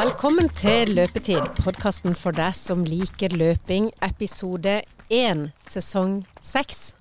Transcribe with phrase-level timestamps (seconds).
[0.00, 4.78] Velkommen til Løpetid, podkasten for deg som liker løping, episode
[5.12, 6.94] én, sesong seks.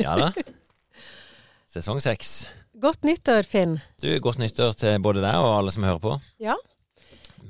[0.00, 0.30] Ja da.
[1.68, 2.30] Sesong seks.
[2.80, 3.76] Godt nyttår, Finn.
[4.00, 6.16] Du, Godt nyttår til både deg og alle som hører på.
[6.40, 6.56] Ja.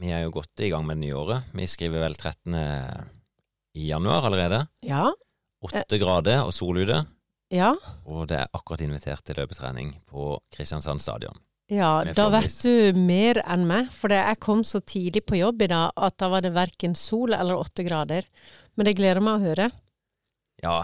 [0.00, 1.46] Vi er jo godt i gang med det nye året.
[1.54, 2.58] Vi skriver vel 13.
[3.78, 4.64] i januar allerede.
[4.82, 5.12] Ja.
[5.62, 7.04] Åtte grader og sol ute.
[7.54, 7.76] Ja.
[8.02, 11.38] Og det er akkurat invitert til løpetrening på Kristiansand stadion.
[11.72, 15.70] Ja, da vet du mer enn meg, for jeg kom så tidlig på jobb i
[15.72, 18.28] dag at da var det verken sol eller åtte grader.
[18.78, 19.66] Men det gleder meg å høre.
[20.62, 20.78] Ja,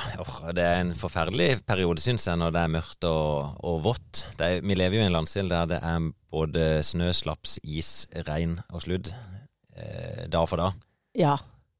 [0.53, 4.25] det er en forferdelig periode, syns jeg, når det er mørkt og, og vått.
[4.37, 7.93] Det er, vi lever jo i en landsdel der det er både snø, slaps, is,
[8.27, 10.85] regn og sludd eh, dag for dag.
[11.17, 11.39] Ja.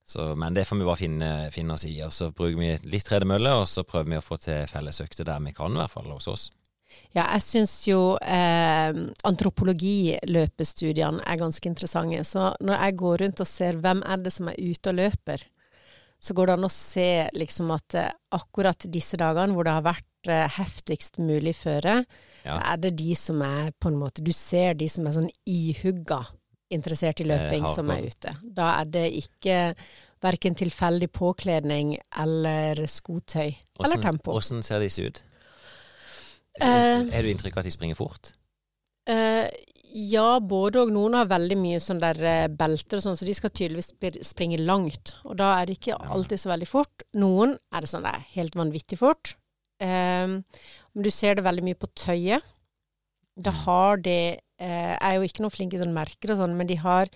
[0.09, 1.99] Så, men det får vi bare finne, finne oss i.
[2.07, 5.43] Og så bruker vi litt tredemølle, og så prøver vi å få til fellesøkter der
[5.45, 6.49] vi kan, i hvert fall hos oss.
[7.15, 8.93] Ja, jeg syns jo eh,
[9.29, 12.23] antropologiløpestudiene er ganske interessante.
[12.25, 15.45] Så når jeg går rundt og ser hvem er det som er ute og løper,
[16.23, 19.87] så går det an å se liksom at eh, akkurat disse dagene hvor det har
[19.89, 22.05] vært eh, heftigst mulig føre,
[22.45, 22.57] Ja.
[22.59, 25.29] da er det de som er på en måte Du ser de som er sånn
[25.47, 26.25] ihugga
[26.75, 28.33] interessert i løping, Eh, som er ute.
[28.43, 29.75] Da er det ikke
[30.23, 33.51] verken tilfeldig påkledning eller skotøy
[33.83, 34.33] eller tempo.
[34.39, 35.23] Åssen ser disse ut?
[36.61, 37.01] Eh.
[37.01, 38.35] uh, du inntrykk av at de springer fort?
[39.09, 39.49] Uh,
[39.93, 40.93] ja, både og.
[40.95, 43.91] Noen har veldig mye sånn der eh, belter og sånn, så de skal tydeligvis
[44.25, 45.15] springe langt.
[45.29, 47.05] Og da er det ikke alltid så veldig fort.
[47.21, 49.35] Noen er det sånn det er helt vanvittig fort.
[49.85, 52.41] Eh, men du ser det veldig mye på tøyet.
[53.37, 53.61] Da Mm.
[53.65, 56.77] har de Jeg er jo ikke noe flink i sånne merker og sånn, men de
[56.77, 57.09] har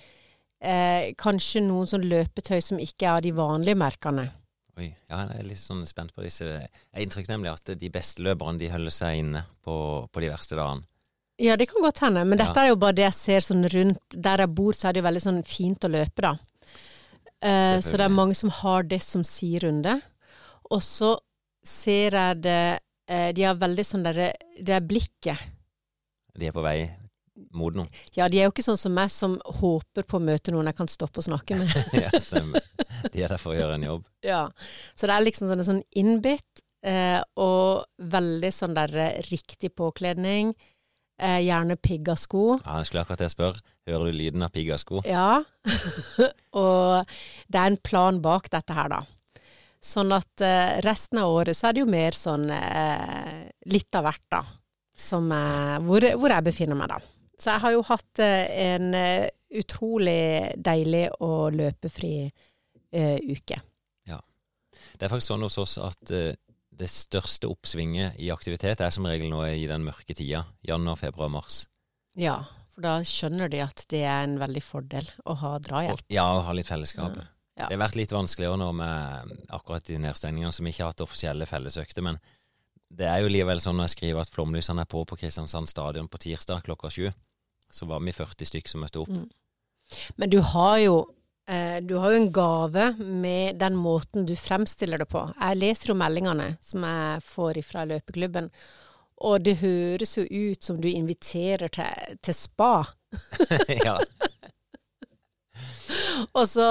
[0.61, 4.33] eh, kanskje noen sånn løpetøy som ikke er av de vanlige merkene.
[4.77, 6.45] Oi, ja, jeg er litt sånn spent på disse.
[6.45, 9.77] Jeg har inntrykk nemlig at de beste løperne de holder seg inne på,
[10.13, 10.85] på de verste dagene.
[11.41, 14.15] Ja, det kan godt hende, men dette er jo bare det jeg ser sånn rundt
[14.17, 16.31] Der jeg bor, så er det jo veldig sånn fint å løpe, da.
[17.45, 19.99] Eh, så det er mange som har det som si runde.
[20.73, 21.13] Og så
[21.67, 22.61] ser jeg det
[23.11, 25.45] eh, De har veldig sånn derre Det er blikket.
[26.37, 26.79] De er på vei
[27.57, 27.89] mot noe.
[28.17, 30.79] Ja, de er jo ikke sånn som meg, som håper på å møte noen jeg
[30.79, 31.73] kan stoppe og snakke med.
[32.05, 32.65] ja, stemmer.
[33.13, 34.07] De er der for å gjøre en jobb.
[34.27, 34.45] ja.
[34.95, 40.55] Så det er liksom sånn, sånn innbitt, eh, og veldig sånn der eh, riktig påkledning.
[41.17, 42.59] Eh, gjerne pigga sko.
[42.61, 43.63] Ja, jeg skulle akkurat å spørre.
[43.89, 45.01] Hører du lyden av piggasko?
[45.09, 45.45] Ja,
[46.63, 47.15] og
[47.49, 48.99] det er en plan bak dette her, da.
[49.87, 54.09] Sånn at eh, resten av året så er det jo mer sånn eh, litt av
[54.09, 54.43] hvert, da.
[54.97, 57.01] Som, eh, hvor, hvor jeg befinner meg, da.
[57.39, 58.95] Så jeg har jo hatt en
[59.61, 62.31] utrolig deilig og løpefri
[62.97, 63.61] eh, uke.
[64.97, 66.35] Det er faktisk sånn hos oss at eh,
[66.77, 70.45] det største oppsvinget i aktivitet er som regel nå i den mørke tida.
[70.67, 71.65] Januar, februar, mars.
[72.17, 72.43] Ja,
[72.73, 76.05] for da skjønner de at det er en veldig fordel å ha drahjelp.
[76.13, 77.17] Ja, å ha litt fellesskap.
[77.57, 77.69] Ja.
[77.71, 81.49] Det har vært litt vanskeligere nå med akkurat de nedstengningene som ikke har hatt offisielle
[81.49, 82.21] fellesøkter, men
[82.97, 86.09] det er jo likevel sånn når jeg skriver at flomlysene er på på Kristiansand stadion
[86.13, 87.09] på tirsdag klokka sju,
[87.73, 89.11] så var vi 40 stykk som møtte opp.
[89.11, 89.25] Mm.
[90.21, 91.01] Men du har jo
[91.87, 95.21] du har jo en gave med den måten du fremstiller det på.
[95.39, 98.49] Jeg leser jo meldingene som jeg får fra løpeklubben,
[99.25, 102.73] og det høres jo ut som du inviterer til, til spa.
[103.87, 103.95] ja.
[106.37, 106.69] Og så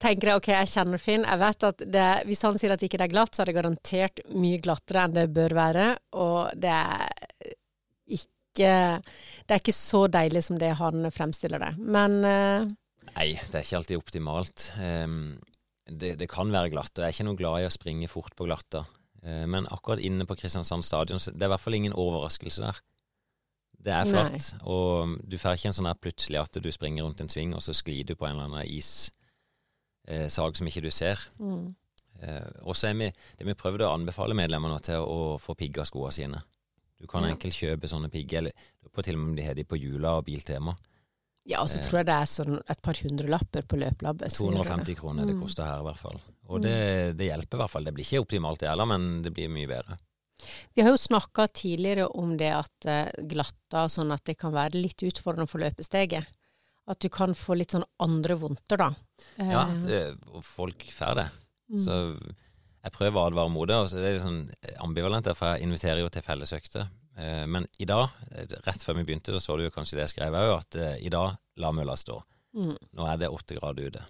[0.00, 3.00] tenker jeg ok, jeg kjenner Finn, jeg vet at det, hvis han sier at ikke
[3.00, 6.74] det er glatt, så er det garantert mye glattere enn det bør være, og det
[6.74, 7.08] er
[8.20, 8.70] ikke
[9.46, 11.68] Det er ikke så deilig som det han fremstiller det.
[11.78, 12.64] Men eh,
[13.16, 14.70] Nei, det er ikke alltid optimalt.
[14.80, 15.40] Ehm,
[15.90, 18.34] det, det kan være glatt, og jeg er ikke noe glad i å springe fort
[18.38, 18.84] på glatta.
[19.22, 22.62] Eh, men akkurat inne på Kristiansand stadion, så det er i hvert fall ingen overraskelse
[22.64, 22.80] der.
[23.80, 24.60] Det er flatt, Nei.
[24.68, 27.62] og du får ikke en sånn her plutselig at du springer rundt en sving, og
[27.64, 31.18] så sklir du på en eller annen issag som ikke du ser.
[31.40, 31.74] mm.
[32.20, 33.06] Eh, og så er vi,
[33.38, 36.42] det vi prøvde å anbefale medlemmene til å få pigga skoene sine.
[37.00, 37.30] Du kan Ja.
[37.32, 38.52] enkelt kjøpe sånne pigger, eller
[38.92, 40.74] på til og med om de har de på Jula og Biltema.
[41.48, 41.84] Ja, og så Eh.
[41.86, 43.96] tror jeg det er sånn et par hundrelapper på det
[44.36, 45.40] 250 kroner det Mm.
[45.42, 46.20] koster her i hvert fall.
[46.48, 47.84] Og det, det hjelper i hvert fall.
[47.84, 49.98] Det blir ikke optimalt det heller, men det blir mye bedre.
[50.74, 54.52] Vi har jo snakka tidligere om det at eh, glatta og sånn at det kan
[54.52, 56.26] være litt utfordrende for løpesteget.
[56.88, 58.88] At du kan få litt sånn andre vondter, da.
[59.38, 61.28] Eh, Ja, det, og folk får det.
[61.72, 61.84] mm.
[61.84, 62.18] Så
[62.82, 63.76] jeg prøver å advare mot det.
[63.76, 66.88] Og så det er litt sånn ambivalent, for jeg inviterer jo til fellesøkter.
[67.18, 70.14] Eh, Men i dag, eh, rett før vi begynte, så så du kanskje det jeg
[70.16, 72.22] skrev òg, at eh, i dag la mølla stå.
[72.54, 72.76] mm.
[72.96, 74.02] Nå er det åtte grader ute.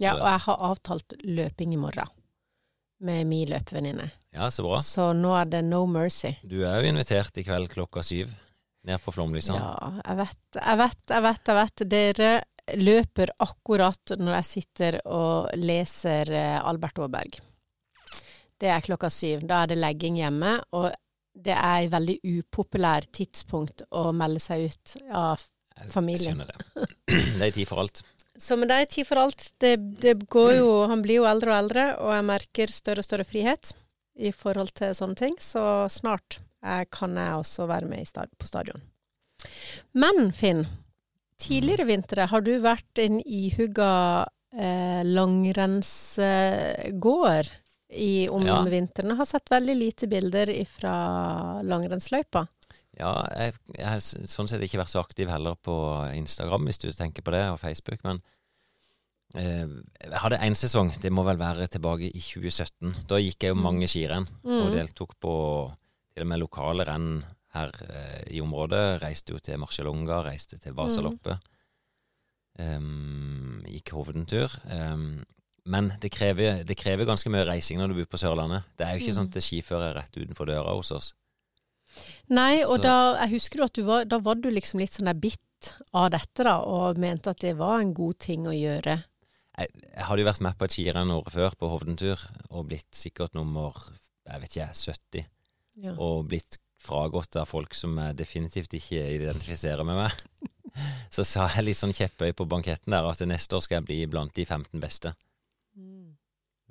[0.00, 2.08] Ja, og jeg har avtalt løping i morgen
[3.00, 4.10] med min løpevenninne.
[4.32, 4.78] Ja, så bra.
[4.84, 6.34] Så nå er det no mercy.
[6.44, 8.32] Du er jo invitert i kveld klokka syv
[8.84, 9.56] ned på Flåmlysene.
[9.56, 11.84] Ja, jeg vet, jeg vet, jeg vet, jeg vet.
[11.94, 12.30] Dere
[12.76, 16.30] løper akkurat når jeg sitter og leser
[16.60, 17.40] Albert Aaberg.
[18.60, 19.42] Det er klokka syv.
[19.48, 20.92] Da er det legging hjemme, og
[21.36, 25.44] det er et veldig upopulært tidspunkt å melde seg ut av
[25.92, 26.40] familien.
[26.40, 26.58] Jeg skjønner det.
[27.38, 27.96] Det er tid for alt.
[28.36, 29.42] Så men det er tid for alt.
[29.62, 33.06] Det, det går jo Han blir jo eldre og eldre, og jeg merker større og
[33.06, 33.64] større frihet
[34.16, 35.34] i forhold til sånne ting.
[35.40, 38.82] Så snart jeg, kan jeg også være med i stad på stadion.
[39.96, 40.66] Men Finn,
[41.40, 47.46] tidligere vintre har du vært en ihugga eh, langrennsgåer
[47.90, 48.62] i om Ja.
[48.64, 49.08] vinteren.
[49.12, 52.46] Jeg har sett veldig lite bilder fra langrennsløypa.
[52.98, 55.74] Ja, jeg, jeg har sånn sett ikke vært så aktiv heller på
[56.16, 58.22] Instagram, hvis du tenker på det, og Facebook, men
[59.34, 59.66] eh,
[60.02, 63.04] jeg hadde én sesong, det må vel være tilbake i 2017.
[63.06, 64.72] Da gikk jeg jo mange skirenn, og Mm.
[64.72, 65.34] deltok på
[66.16, 67.22] til og med lokale renn
[67.52, 69.02] her eh, i området.
[69.02, 71.38] Reiste jo til Marcialonga, reiste til Vasaloppet.
[72.58, 74.48] Um, gikk hovedentur.
[74.72, 75.24] Um,
[75.66, 78.64] men det krever, det krever ganske mye reising når du bor på Sørlandet.
[78.78, 79.18] Det er jo ikke Mm.
[79.18, 81.12] sånn at det skifører rett utenfor døra hos oss.
[82.28, 84.90] Nei, og Så- da, jeg husker jo at du var, da var du liksom litt
[84.92, 88.52] sånn der bitt av dette, da, og mente at det var en god ting å
[88.52, 89.04] gjøre.
[89.58, 92.20] Jeg, jeg hadde jo vært med på et skirenn året før, på Hovdentur,
[92.50, 93.72] og blitt sikkert nummer
[94.26, 95.26] jeg vet ikke, 70.
[95.76, 95.92] Ja.
[95.92, 100.12] Og blitt fragått av folk som definitivt ikke identifiserer med meg.
[101.10, 104.06] Så sa jeg litt sånn kjepphøy på banketten der at neste år skal jeg bli
[104.06, 105.14] blant de 15 beste.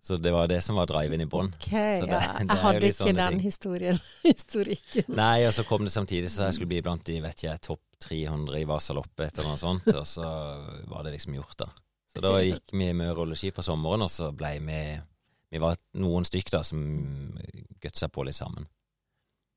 [0.05, 1.47] Så det var det som var driven i bånn.
[1.57, 2.19] Ok, ja.
[2.39, 3.39] Jeg hadde litt ikke den ting.
[3.41, 5.07] historien, historikken.
[5.17, 7.81] Nei, og så kom det samtidig så jeg skulle bli blant de vet ikke, topp
[8.05, 10.27] 300 i Vasaloppet eller noe sånt, og så
[10.91, 11.69] var det liksom gjort, da.
[12.13, 14.79] Så da gikk vi med rulleski på sommeren, og så ble vi
[15.55, 16.79] Vi var noen stykk da som
[17.81, 18.69] gutsa på litt sammen.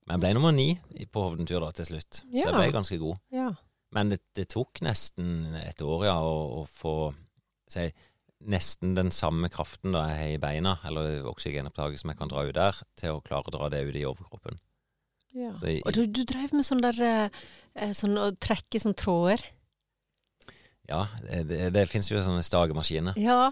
[0.06, 0.68] Men jeg ble nummer ni
[1.12, 2.46] på Hovdentur da til slutt, ja.
[2.46, 3.20] så jeg ble ganske god.
[3.36, 3.50] Ja.
[3.92, 7.10] Men det, det tok nesten et år, ja, å, å få
[7.68, 7.90] si,
[8.40, 12.44] nesten den samme kraften da jeg har i beina, eller oksygenopptaket som jeg kan dra
[12.46, 14.58] ut der, til å klare å dra det ut i overkroppen.
[15.34, 15.50] ja.
[15.66, 17.00] I- Og du, du drev med sånn der
[17.74, 19.42] eh, Sånn å trekke sånn tråder.
[20.88, 23.18] Ja, det, det finnes jo sånne stagemaskiner.
[23.20, 23.50] Ja.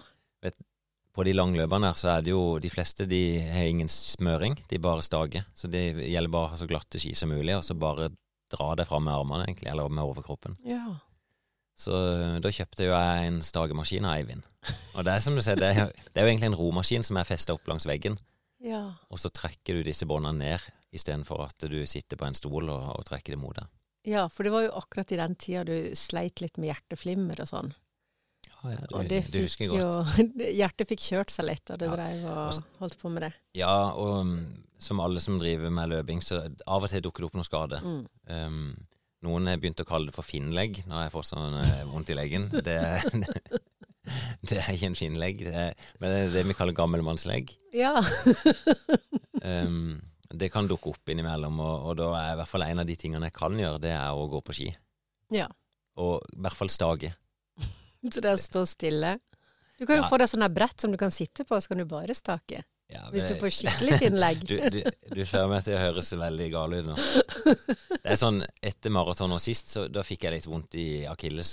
[1.17, 3.19] På de langløpene her så er det jo De fleste de
[3.49, 5.45] har ingen smøring, de bare stager.
[5.57, 8.11] Så det gjelder bare å ha så glatte ski som mulig, og så bare
[8.53, 10.57] dra det fram med armene, egentlig, eller med overkroppen.
[10.65, 10.99] ja.
[11.77, 14.41] Så øh, da kjøpte jo jeg en stagemaskin av Eivind.
[14.97, 17.19] Og det er som du ser, det er, det er jo egentlig en romaskin som
[17.21, 18.17] er festa opp langs veggen,
[18.65, 18.95] Ja.
[19.13, 22.87] og så trekker du disse båndene ned, istedenfor at du sitter på en stol og,
[22.97, 23.67] og trekker det mot deg.
[24.09, 27.49] ja, for det var jo akkurat i den tida du sleit litt med hjerteflimmer og
[27.51, 27.73] sånn.
[28.47, 29.83] Ja, ja, du, Og det du husker godt.
[30.17, 31.93] jo Hjertet fikk kjørt seg litt da du Ja.
[31.93, 33.33] dreiv og holdt på med det.
[33.59, 34.39] Ja, og mm,
[34.81, 37.81] som alle som driver med løping, så av og til dukker det opp noe skade.
[37.85, 38.01] Mm.
[38.33, 38.87] Um,
[39.25, 42.17] noen har begynt å kalle det for finnlegg når jeg får sånn eh, vondt i
[42.17, 42.49] leggen.
[42.53, 42.77] Det,
[43.23, 43.61] det,
[44.49, 47.55] det er ikke en finnlegg, det er, men det er det vi kaller gammelmannslegg.
[47.75, 47.95] Ja.
[49.43, 50.01] Um,
[50.41, 52.95] det kan dukke opp innimellom, og, og da er i hvert fall en av de
[52.99, 54.69] tingene jeg kan gjøre, det er å gå på ski.
[55.33, 55.49] ja.
[55.97, 57.09] Og i hvert fall stage.
[58.13, 59.15] Så det er å stå stille.
[59.79, 60.09] Du kan jo Ja.
[60.11, 62.59] få deg sånn brett som du kan sitte på, så kan du bare stake.
[62.87, 64.43] Ja, Hvis du får skikkelig finnlegg.
[64.47, 64.77] Du, du,
[65.11, 66.95] du får meg til å høres veldig gal ut nå.
[68.03, 71.51] Det er sånn, etter maraton og sist, så da fikk jeg litt vondt i akilles.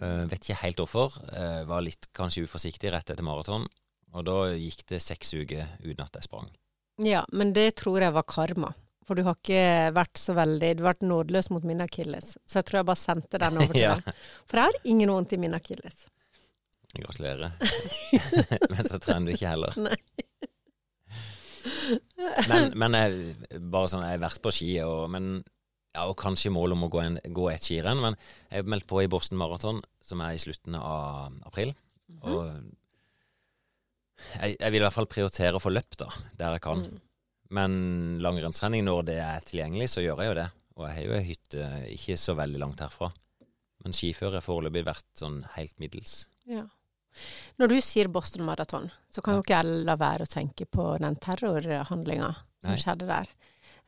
[0.00, 1.16] Uh, vet ikke helt hvorfor.
[1.32, 3.64] Uh, var litt kanskje uforsiktig rett etter maraton.
[4.12, 6.48] Og da gikk det seks uker uten at jeg sprang.
[7.00, 8.74] Ja, men det tror jeg var karma.
[9.08, 12.34] For du har ikke vært så veldig Du har vært nådeløs mot min akilles.
[12.46, 13.94] Så jeg tror jeg bare sendte den over til Ja.
[14.04, 14.20] deg.
[14.46, 16.04] For jeg har ingen vondt i min akilles.
[16.96, 17.52] Gratulerer.
[18.72, 19.76] Men så trener du ikke heller.
[22.48, 23.34] Men, men jeg,
[23.72, 25.42] bare sånn, jeg har vært på ski, og, men,
[25.92, 28.00] ja, og kanskje mål om å gå, en, gå et skirenn.
[28.00, 28.16] Men
[28.48, 31.74] jeg er meldt på i Boston Marathon, som er i slutten av april.
[32.24, 32.46] Og
[34.36, 36.86] jeg, jeg vil i hvert fall prioritere å få løpt, da, der jeg kan.
[36.86, 37.04] Mm.
[37.60, 37.76] Men
[38.22, 40.48] langrennstrening, når det er tilgjengelig, så gjør jeg jo det.
[40.78, 43.10] Og jeg har jo ei hytte ikke så veldig langt herfra.
[43.84, 46.22] Men skiføre har foreløpig vært sånn helt middels.
[46.48, 46.62] Ja.
[47.58, 50.98] Når du sier Boston Marathon, så kan jo ikke jeg la være å tenke på
[51.02, 52.30] den terrorhandlinga
[52.62, 52.76] som Nei.
[52.80, 53.28] skjedde der.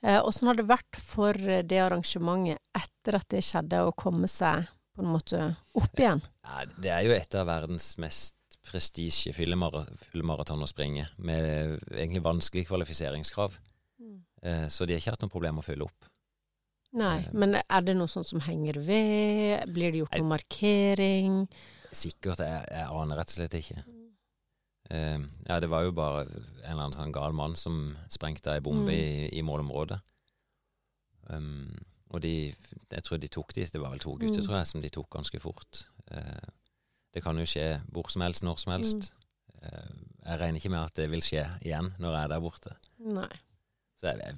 [0.02, 5.02] Eh, har det vært for det arrangementet etter at det skjedde, å komme seg på
[5.04, 6.20] en måte opp igjen?
[6.44, 8.36] Nei, det er jo et av verdens mest
[8.66, 9.86] prestisjefulle mara-
[10.22, 13.56] maraton å springe, med egentlig vanskelige kvalifiseringskrav.
[14.42, 16.08] Eh, Så de har ikke hatt noe problem med å fylle opp.
[16.94, 17.30] Nei, Eh.
[17.32, 19.72] men er det noe sånt som henger ved?
[19.72, 21.48] Blir det gjort noe markering?
[21.92, 23.82] Sikkert, jeg, jeg aner rett og slett ikke.
[24.92, 26.32] Uh, ja, det var jo bare en
[26.72, 28.96] eller annen sånn gal mann som sprengte ei bombe Mm.
[28.96, 30.00] i, i målområdet.
[31.30, 31.76] Um,
[32.12, 32.52] Og de,
[32.92, 34.44] jeg tror de tok de, det var vel to gutter, Mm.
[34.44, 35.86] tror jeg, som de tok ganske fort.
[36.12, 36.50] Uh,
[37.14, 39.12] det kan jo skje hvor som helst, når som helst.
[39.14, 39.62] Mm.
[39.62, 39.94] Uh,
[40.26, 42.74] jeg regner ikke med at det vil skje igjen når jeg er der borte.
[43.00, 43.30] Nei.
[43.96, 44.36] Så jeg,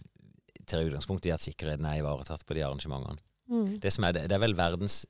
[0.54, 3.18] jeg tar utgangspunkt i at sikkerheten er ivaretatt på de arrangementene.
[3.50, 3.80] Mm.
[3.80, 5.00] Det som er det, det er vel verdens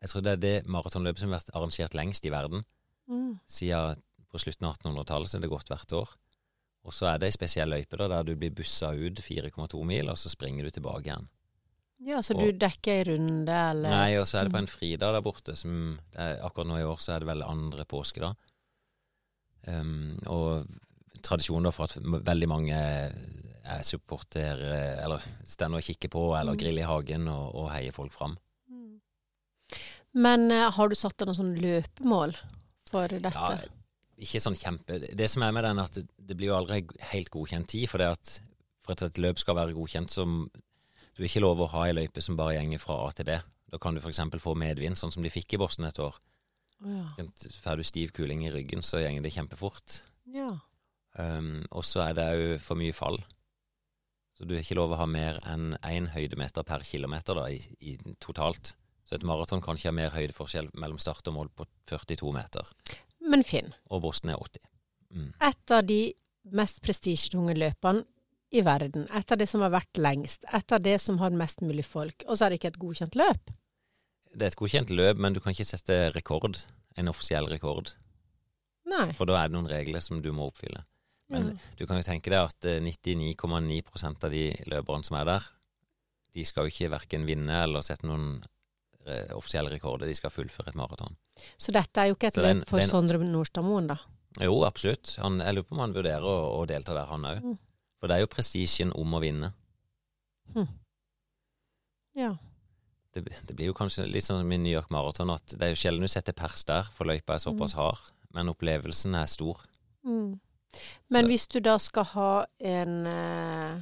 [0.00, 2.64] Jeg tror det er det maratonløpet som har vært arrangert lengst i verden.
[3.10, 3.40] Mm.
[3.50, 3.96] Siden
[4.30, 6.08] på slutten av 1800-tallet, så er det gått hvert år.
[6.84, 10.08] Og så er det ei spesiell løype da, der du blir bussa ut 4,2 mil,
[10.08, 11.26] og så springer du tilbake igjen.
[12.06, 14.62] Ja, så Og- du dekker ei runde, eller Nei, og så er det på Mm.
[14.62, 17.42] en fridag der borte, som det er, akkurat nå i år så er det vel
[17.42, 18.34] andre påske, da.
[19.66, 20.66] Um, og
[21.22, 24.56] tradisjonen da for at veldig mange er supporter,
[25.04, 26.58] eller står og kikker på, eller Mm.
[26.58, 28.38] griller i hagen og, og heier folk fram.
[30.18, 32.36] Men eh, har du satt deg noen sånn løpemål
[32.88, 33.32] for dette?
[33.34, 33.58] Ja,
[34.18, 36.80] ikke sånn kjempe Det som er med den, at det, blir jo aldri
[37.12, 37.86] helt godkjent tid.
[37.90, 38.32] For det at
[38.88, 42.22] for at et løp skal være godkjent, så du ikke lov å ha ei løype
[42.24, 43.36] som bare gjenger fra A til B.
[43.68, 44.22] Da kan du f.eks.
[44.40, 46.16] få medvind, sånn som de fikk i Boston et år.
[46.78, 47.26] Å ja.
[47.58, 50.02] Får du stiv kuling i ryggen, så gjenger det kjempefort.
[50.34, 50.54] ja.
[51.18, 53.16] Um, og så er det òg for mye fall.
[54.36, 57.58] Så du har ikke lov å ha mer enn én høydemeter per kilometer da, i,
[57.82, 58.76] i totalt.
[59.08, 62.68] Så et maraton kan ikke ha mer høydeforskjell mellom start og mål på 42 meter.
[63.24, 64.64] Men Finn, Og Boston er 80.
[65.08, 65.32] Mm.
[65.40, 66.12] et av de
[66.52, 68.02] mest prestisjetunge løpene
[68.52, 71.62] i verden, et av det som har vært lengst, et av det som har mest
[71.64, 73.54] mulig folk, og så er det ikke et godkjent løp.
[74.34, 76.60] Det er et godkjent løp, men du kan ikke sette rekord.
[77.00, 77.94] En offisiell rekord.
[78.88, 79.08] Nei.
[79.16, 80.82] For da er det noen regler som du må oppfylle.
[81.32, 81.64] Men mm.
[81.76, 85.48] du kan jo tenke deg at eh, 99,9% av de løperne som er der,
[86.36, 88.48] de skal jo ikke verken vinne eller sette noen eh,
[89.36, 90.06] offisielle rekorder.
[90.08, 91.16] De skal fullføre et maraton.
[91.56, 93.98] Så dette er jo ikke et løp for er Sondre Nordstadmoen, da.
[94.44, 95.16] Jo, absolutt.
[95.22, 97.40] Han, jeg lurer på om han vurderer å, å delta der, han òg.
[97.42, 97.56] Mm.
[97.98, 99.50] For det er jo prestisjen om å vinne.
[102.18, 102.32] Ja.
[103.14, 105.80] Det, det blir jo kanskje litt sånn min New York Marathon at det er jo
[105.80, 108.10] sjelden du setter pers der, for løypa er såpass hard.
[108.36, 109.62] Men opplevelsen er stor.
[110.06, 110.38] Mm.
[111.10, 113.78] Men Så- hvis du da skal ha en eh,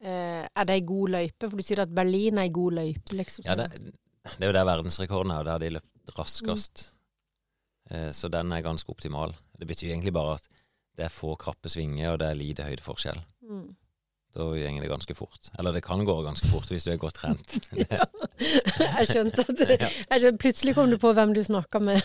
[0.00, 1.50] eh, Er det ei god løype?
[1.50, 3.44] For du sier at Berlin er ei god løype, liksom.
[3.44, 6.92] Ja, det, det er jo der verdensrekorden er, og der de løp raskest.
[7.90, 9.34] Eh, så den er ganske optimal.
[9.58, 10.48] Det betyr egentlig bare at
[10.96, 13.22] det er få krappe svinger, og det er lite høydeforskjell.
[13.48, 13.70] Mm.
[14.32, 15.50] Da går det ganske fort.
[15.58, 17.58] Eller det kan gå ganske fort hvis du er godt trent.
[17.92, 18.04] Ja.
[18.98, 19.60] Jeg skjønte at
[20.10, 22.00] jeg skjønte, Plutselig kom du på hvem du snakka med.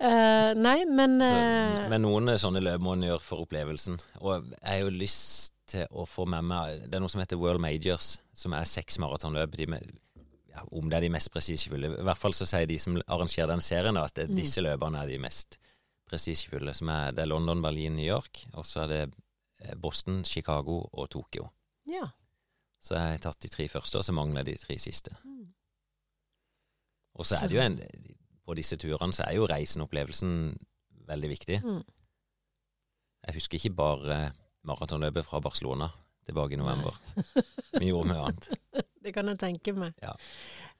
[0.00, 4.00] uh, nei, men Så, eh, men noen sånne løp må en gjøre for opplevelsen.
[4.24, 7.38] Og jeg har jo lyst til å få med meg Det er noe som heter
[7.40, 9.54] World Majors, som er seks maratonløp.
[10.50, 11.92] Ja, om det er de mest prestisjefulle.
[12.00, 14.36] I hvert fall så sier de som arrangerer den serien, da, at det, Mm.
[14.36, 15.58] disse løpene er de mest
[16.12, 19.14] er, det er London, Berlin, New York, og så er det
[19.62, 21.50] eh, Boston, Chicago og Tokyo.
[21.86, 22.08] ja.
[22.82, 25.10] Så jeg har tatt de tre første, og så mangler de tre siste.
[25.22, 25.52] Mm.
[27.14, 27.80] Og så Så- er det jo en
[28.46, 30.56] På disse turene så er jo reisen, opplevelsen,
[31.06, 31.62] veldig viktig.
[31.62, 31.84] Mm.
[33.26, 34.32] Jeg husker ikke bare
[34.68, 35.90] maratonløpet fra Barcelona
[36.26, 36.94] tilbake i november.
[37.78, 38.50] Vi gjorde mye annet.
[39.02, 39.94] Det kan jeg tenke meg.
[40.04, 40.12] Ja.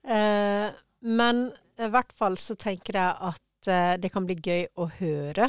[0.04, 0.68] Eh,
[1.00, 1.46] men
[1.80, 5.48] i hvert fall så tenker jeg at eh, det kan bli gøy å høre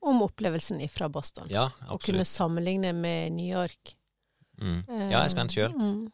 [0.00, 1.50] om opplevelsen fra Boston.
[1.52, 1.92] Ja, absolutt.
[1.92, 3.92] og kunne sammenligne med New York.
[4.60, 4.78] Mm.
[4.88, 5.74] Eh, Ja, jeg er spent sjøl.
[5.76, 6.08] Mm.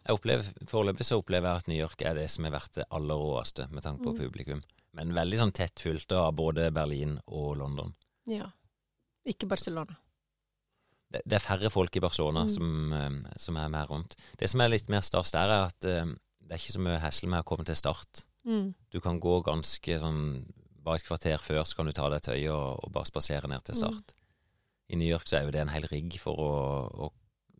[0.66, 3.68] Foreløpig så opplever jeg at New York er det som er verdt det aller råeste
[3.70, 4.18] med tanke på Mm.
[4.24, 4.62] publikum.
[4.98, 7.94] Men veldig sånn tett fulgt av både Berlin og London.
[8.26, 8.50] Ja.
[9.26, 9.94] Ikke Barcelona.
[11.24, 12.48] Det, er færre folk i Barcelona Mm.
[12.48, 14.16] som, eh, som er mer rundt.
[14.38, 16.04] Det som er litt mer stas der, er at eh,
[16.46, 18.24] det er ikke så mye hesle med å komme til start.
[18.46, 18.74] Mm.
[18.92, 20.52] Du kan gå ganske sånn
[20.86, 23.48] Bare et kvarter før så kan du ta deg et øye og, og bare spasere
[23.50, 23.80] ned til Mm.
[23.80, 24.12] start.
[24.88, 26.50] I New York så er jo det en hel rigg for å,
[26.94, 27.12] å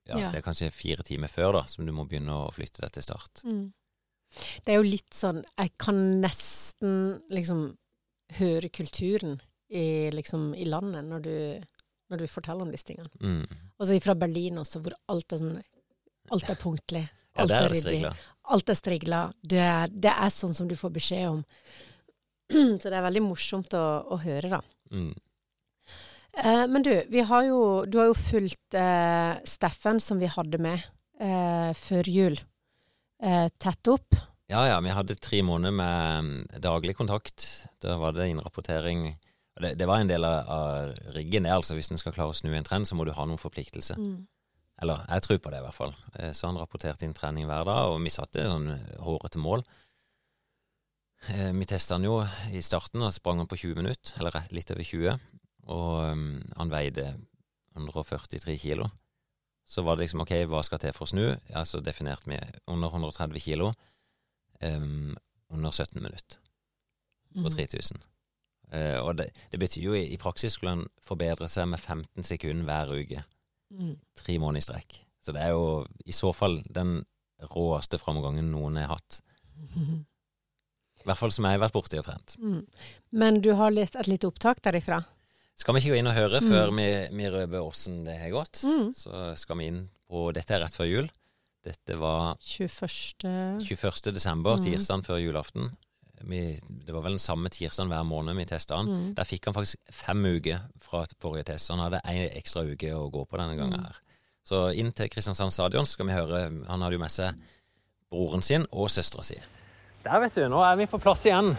[0.07, 0.31] ja, Ja.
[0.31, 3.03] Det er kanskje fire timer før da som du må begynne å flytte deg til
[3.03, 3.43] start.
[3.45, 3.73] Mm.
[4.65, 7.77] Det er jo litt sånn Jeg kan nesten liksom
[8.39, 11.65] høre kulturen i, liksom, i landet når du,
[12.11, 13.11] når du forteller om disse tingene.
[13.21, 13.45] Mm.
[13.79, 15.59] Og så fra Berlin også, hvor alt er sånn
[16.35, 17.05] Alt er punktlig.
[17.39, 18.09] Alt ja, er er ryddig.
[18.51, 19.21] Alt er strigla.
[19.39, 21.45] Det er, det er sånn som du får beskjed om.
[22.81, 24.59] Så det er veldig morsomt å, å høre, da.
[24.91, 25.13] Mm.
[26.43, 30.61] Eh, men du, vi har jo, du har jo fulgt eh, Steffen, som vi hadde
[30.63, 30.83] med
[31.23, 32.41] eh, før jul,
[33.23, 34.19] eh, tett opp.
[34.51, 37.47] Ja ja, vi hadde tre måneder med mm, daglig kontakt.
[37.83, 39.09] Da var det innrapportering.
[39.61, 42.37] Det, det var en del av, av riggen, Er, altså Hvis en skal klare å
[42.37, 43.97] snu en trend, så må du ha noen forpliktelse.
[43.97, 44.27] Mm.
[44.83, 45.95] Eller jeg tror på det, i hvert fall.
[46.19, 48.69] Eh, Så han rapporterte inn trening hver dag, og vi satte sånn
[49.01, 49.65] hårete mål.
[51.33, 52.19] Eh, Vi testa han jo
[52.53, 55.17] i starten, og sprang han på 20 minutter, eller litt over 20.
[55.67, 56.27] Og um,
[56.59, 57.09] han veide
[57.77, 58.87] 143 kilo.
[59.67, 61.25] så var det liksom OK, hva skal til for å snu?
[61.51, 62.37] Ja, så definerte vi
[62.71, 63.73] under 130 kilo
[64.63, 65.17] um,
[65.51, 66.39] under 17 minutter
[67.35, 67.99] på 3000.
[68.73, 72.25] Uh, og det, det, betyr jo i, i praksis skulle han forbedre seg med 15
[72.27, 73.23] sekunder hver uke.
[73.71, 73.93] Mm.
[74.19, 74.97] Tre måneder i strekk.
[75.23, 77.01] Så det er jo i så fall den
[77.53, 79.21] råeste framgangen noen har hatt.
[81.03, 82.35] I hvert fall som jeg har vært borti og trent.
[82.43, 82.63] Mm.
[83.15, 85.05] Men du har litt, et lite opptak derifra?
[85.57, 86.49] Skal vi ikke gå inn og høre Mm.
[86.51, 88.65] før vi, vi røper åssen det har gått?
[88.67, 88.91] Mm.
[88.93, 91.09] Så skal vi inn på Dette er rett før jul.
[91.65, 93.63] Dette var 21.
[93.65, 94.13] 21.
[94.15, 94.65] desember, Mm.
[94.67, 95.71] tirsdagen før julaften.
[96.27, 96.41] Vi,
[96.87, 98.89] det var vel den samme tirsdagen hver måned vi testa han.
[98.91, 99.15] Mm.
[99.15, 101.67] Der fikk han faktisk fem uker fra forrige test.
[101.69, 103.85] Så han hadde én ekstra uke å gå på denne gangen Mm.
[103.87, 104.01] her.
[104.47, 107.35] Så inn til Kristiansand stadion skal vi høre Han hadde jo med seg
[108.11, 109.39] broren sin og søstera si.
[110.05, 110.45] Der, vet du.
[110.49, 111.57] Nå er vi på plass igjen.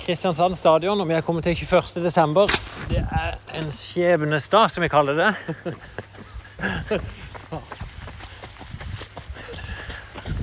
[0.00, 2.02] Kristiansand stadion, og vi er kommet til 21.
[2.04, 2.46] desember.
[2.88, 5.30] Det er en skjebnesdag, som vi kaller det.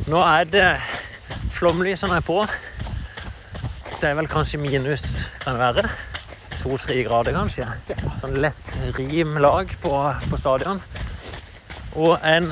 [0.07, 0.67] Nå er det
[1.57, 2.41] flomlysene er på.
[3.97, 5.89] Det er vel kanskje minus, kan det være?
[6.53, 7.65] To-tre grader, kanskje.
[8.21, 9.93] Sånn lett rimlag på,
[10.29, 10.81] på stadion.
[11.97, 12.51] Og en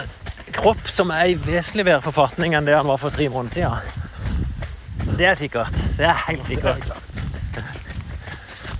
[0.55, 5.13] kropp som er i vesentlig bedre forfatning enn det han var for tre måneder siden.
[5.19, 5.83] Det er sikkert.
[5.99, 6.89] Det er helt sikkert.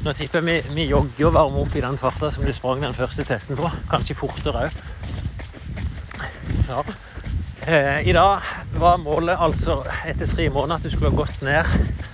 [0.01, 2.81] Nå tipper jeg vi, vi jogger og varmer opp i den farta som du sprang
[2.81, 3.69] den første testen på.
[3.93, 4.81] Kanskje fortere òg.
[6.65, 6.81] Ja.
[7.65, 8.41] Eh, I dag
[8.81, 12.04] var målet altså etter tre måneder at du skulle ha gått ned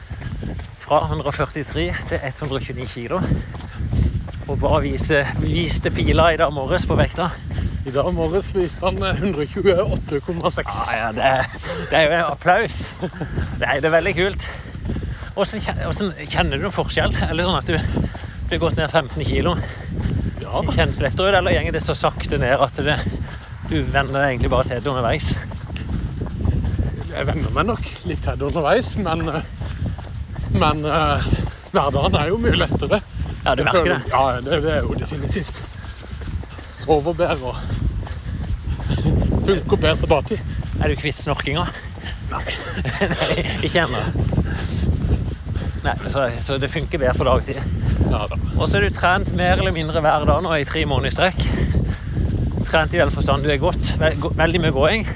[0.91, 3.21] fra 143 til 129 kilo.
[4.51, 7.29] Og hva viser, viste pila i dag morges på vekta?
[7.88, 10.81] I dag morges viste han eh, 128,6.
[10.83, 11.45] Ah, ja, det, er,
[11.88, 12.81] det er jo en applaus.
[13.62, 14.48] Nei, det er veldig kult.
[15.38, 17.15] Hvordan kjen- kjenner du noen forskjell?
[17.29, 18.12] Eller sånn at du,
[18.51, 19.55] blir gått ned 15 kilo?
[20.43, 22.98] Ja, Kjennes lettere ut, eller gjenger det så sakte ned at det,
[23.71, 25.31] du venner deg egentlig bare til det underveis?
[27.11, 29.50] jeg venner meg nok litt til det underveis, men, eh,
[30.61, 31.27] men uh,
[31.74, 33.01] hverdagen er jo mye lettere.
[33.41, 34.00] Ja, du merker det.
[34.11, 35.61] Ja, det, det er jo definitivt.
[36.77, 37.55] Sover bedre og
[39.45, 40.51] funker bedre på dagtid.
[40.81, 41.65] Er du kvitt snorkinga?
[42.31, 42.43] Nei.
[43.01, 44.01] Nei, ikke ennå.
[45.81, 47.61] Nei, så, så det funker bedre på dagtid.
[48.11, 48.37] Ja da.
[48.57, 51.15] Og så er du trent mer eller mindre hver dag nå i tre måneder i
[51.15, 51.41] strekk.
[52.67, 53.95] Trent i den forstand du er godt.
[54.00, 55.07] Veldig mye gåing.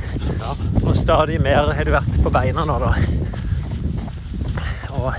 [0.41, 0.55] Ja.
[0.85, 2.91] Og stadig mer har du vært på beina nå, da.
[4.95, 5.13] Og,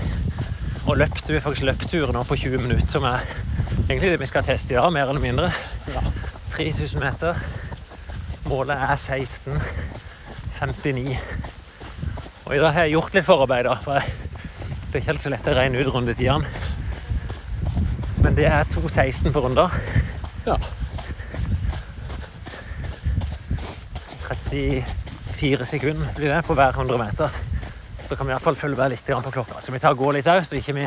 [0.87, 1.29] og løpt.
[1.29, 3.19] vi har faktisk løpturen nå på 20 minutter, som er
[3.89, 5.51] egentlig det vi skal teste i dag, mer eller mindre.
[5.93, 6.01] Ja.
[6.51, 7.35] 3000 meter.
[8.47, 11.17] Målet er 16,59.
[12.45, 13.75] Og i dag har jeg gjort litt forarbeid, da.
[13.83, 14.03] For det
[14.93, 16.45] er ikke helt så lett å regne ut rundetidene.
[18.23, 19.69] Men det er 2,16 på runder.
[20.47, 20.55] Ja.
[24.47, 27.27] 34 sekunder blir det på hver 100 meter.
[28.07, 29.59] Så kan vi i hvert fall følge med litt på klokka.
[29.61, 30.85] Så vi tar og går litt òg, så ikke vi,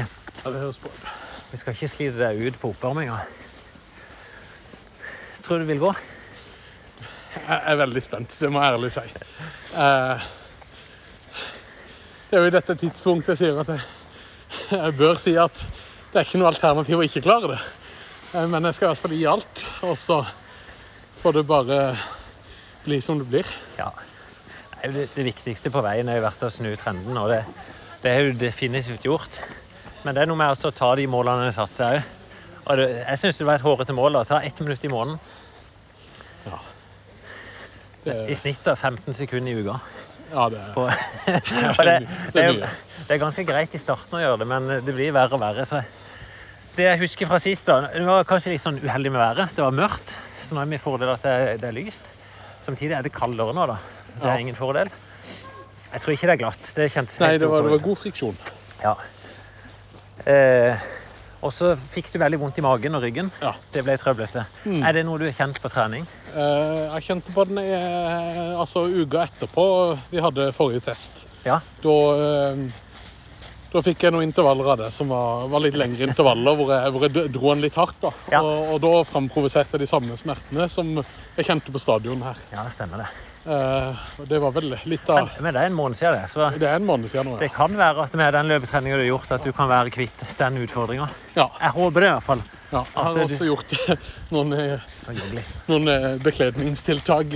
[1.50, 3.18] vi skal ikke slite deg ut på oppvarminga.
[5.44, 5.90] Tror du det vil gå?
[7.36, 9.04] Jeg er veldig spent, det må jeg ærlig si.
[9.78, 10.28] Eh,
[12.30, 13.80] Det er jo i dette tidspunktet jeg sier at jeg,
[14.70, 15.62] jeg bør si at
[16.12, 17.60] det er ikke noe alternativ å ikke klare det.
[18.34, 20.20] Eh, Men jeg skal i hvert fall gi alt, og så
[21.22, 21.80] får det bare
[22.86, 23.50] bli som det blir.
[23.78, 23.90] Ja.
[24.80, 27.42] Det, det viktigste på veien har jo vært å snu trenden, og det,
[28.04, 29.40] det har jo definitivt gjort.
[30.04, 32.16] Men det er noe med å ta de målene en satt seg òg.
[32.70, 34.18] Og det, jeg syns det var et hårete mål.
[34.18, 34.24] da.
[34.28, 35.18] Ta ett minutt i måneden.
[38.04, 39.74] Det, I snitt av 15 sekunder i uka.
[40.30, 40.86] ja, det er, På,
[41.26, 41.90] det, det, er
[42.32, 42.70] det, er,
[43.08, 45.66] er ganske greit i starten å gjøre det, men det blir verre og verre.
[45.68, 45.82] Så
[46.78, 49.52] det jeg husker fra sist, da, det var kanskje litt sånn uheldig med været.
[49.56, 52.08] Det var mørkt, så nå er vi i fordel at det, det er lyst.
[52.64, 53.76] Samtidig er det kaldere nå, da.
[54.18, 54.38] Det er Ja.
[54.38, 54.90] ingen fordel.
[55.92, 56.72] Jeg tror ikke det er glatt.
[56.74, 58.36] Det kjentes Nei, det var, det var god friksjon.
[58.82, 58.94] Ja.
[60.26, 60.76] Eh,
[61.40, 63.30] og så fikk du veldig vondt i magen og ryggen.
[63.40, 63.54] Ja.
[63.72, 64.42] Det ble trøblete.
[64.66, 64.82] Mm.
[64.84, 66.04] Er det noe du har kjent på trening?
[66.34, 69.64] Eh, Jeg kjente på den eh, altså uka etterpå
[70.12, 71.24] vi hadde forrige test.
[71.46, 71.60] Ja.
[71.82, 72.62] Da, eh,
[73.72, 76.92] da fikk jeg noen intervaller av det som var, var litt lengre intervaller, hvor jeg,
[76.92, 77.96] hvor jeg dro den litt hardt.
[78.02, 78.12] da.
[78.30, 78.42] Ja.
[78.44, 82.36] Og, og da framprovoserte de samme smertene som jeg kjente på stadion her.
[82.52, 83.08] Ja, det stemmer det.
[83.40, 86.66] Eh, det var vel litt av men det er en måned siden det, så Det
[86.68, 89.30] er en måned siden nå, det kan være at med den løpetreninga du har gjort,
[89.32, 91.06] at du kan være kvitt den utfordringa.
[91.38, 91.46] ja.
[91.62, 92.42] Jeg håper det i hvert fall.
[92.72, 92.82] ja.
[92.84, 93.72] Jeg har også du- gjort
[94.36, 97.32] noen, eh, noen eh, bekledningstiltak.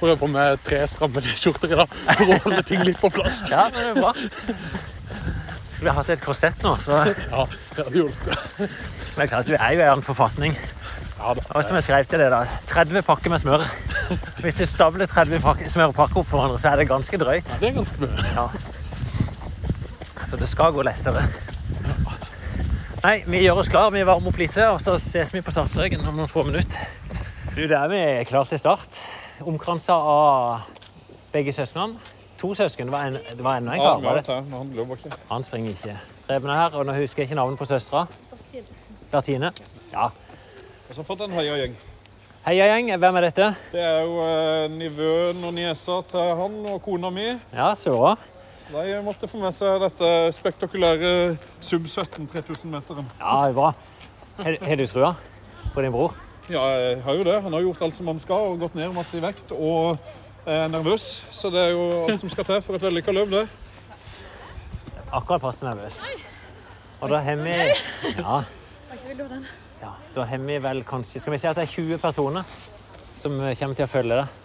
[0.00, 3.40] Prøver på med tre stramme T-skjorter i dag for å holde ting litt på plass.
[3.50, 4.12] Ja, men det er bra.
[5.80, 7.00] Vi har hatt et korsett nå, så
[7.30, 8.36] Ja, det har hjulpet.
[8.60, 10.52] det er klart du er jo i en forfatning.
[11.20, 11.44] Ja da.
[11.52, 12.60] Og som jeg skrev til deg, da.
[12.70, 13.64] 30 pakker med smør.
[14.42, 17.48] Hvis du stabler 30 pakke, smørpakker opp for hverandre, så er det ganske drøyt.
[17.50, 18.28] Ja, det er ganske mye.
[18.36, 18.46] Ja.
[20.26, 21.26] Så det skal gå lettere.
[23.04, 23.90] Nei, vi gjør oss klar.
[23.92, 26.88] Vi varmer opp litt, og så ses vi på startstreken om noen få minutter.
[27.54, 29.00] Du, da er vi klare til start.
[29.44, 30.66] Omkransa av
[31.32, 32.00] begge søsknene.
[32.40, 32.88] To søsken.
[32.88, 34.04] Det var, en, det var enda en kar.
[34.04, 34.36] Ja, det?
[34.54, 35.12] Han ikke.
[35.30, 35.96] Han springer ikke.
[36.28, 38.06] Preben er her, og nå husker jeg ikke navnet på søstera.
[39.10, 39.52] Bertine.
[39.92, 40.08] Ja.
[40.90, 41.74] Og så har fått en heiagjeng.
[42.42, 43.46] Heiagjeng, hvem er dette?
[43.70, 47.28] Det er jo eh, nivøen og niesa til han og kona mi.
[47.54, 48.16] Ja, så bra.
[48.72, 51.12] De måtte få med seg dette spektakulære
[51.62, 53.06] sub 17 3000-meteren.
[53.20, 53.70] Ja, det er bra.
[54.40, 55.12] Har har du trua
[55.76, 56.18] på din bror?
[56.50, 57.38] Ja, jeg har jo det.
[57.46, 60.02] Han har gjort alt som han skal og gått ned masse i vekt og
[60.42, 61.22] er nervøs.
[61.30, 63.46] Så det er jo alt som skal til for et vellykka løp, det.
[65.12, 66.02] Akkurat passe nervøs.
[66.98, 67.58] Og da har vi
[68.18, 68.42] Ja.
[68.42, 68.42] ja.
[70.14, 72.44] Da har vi vel kanskje Skal vi si at det er 20 personer
[73.14, 74.36] som kommer til å følge deg?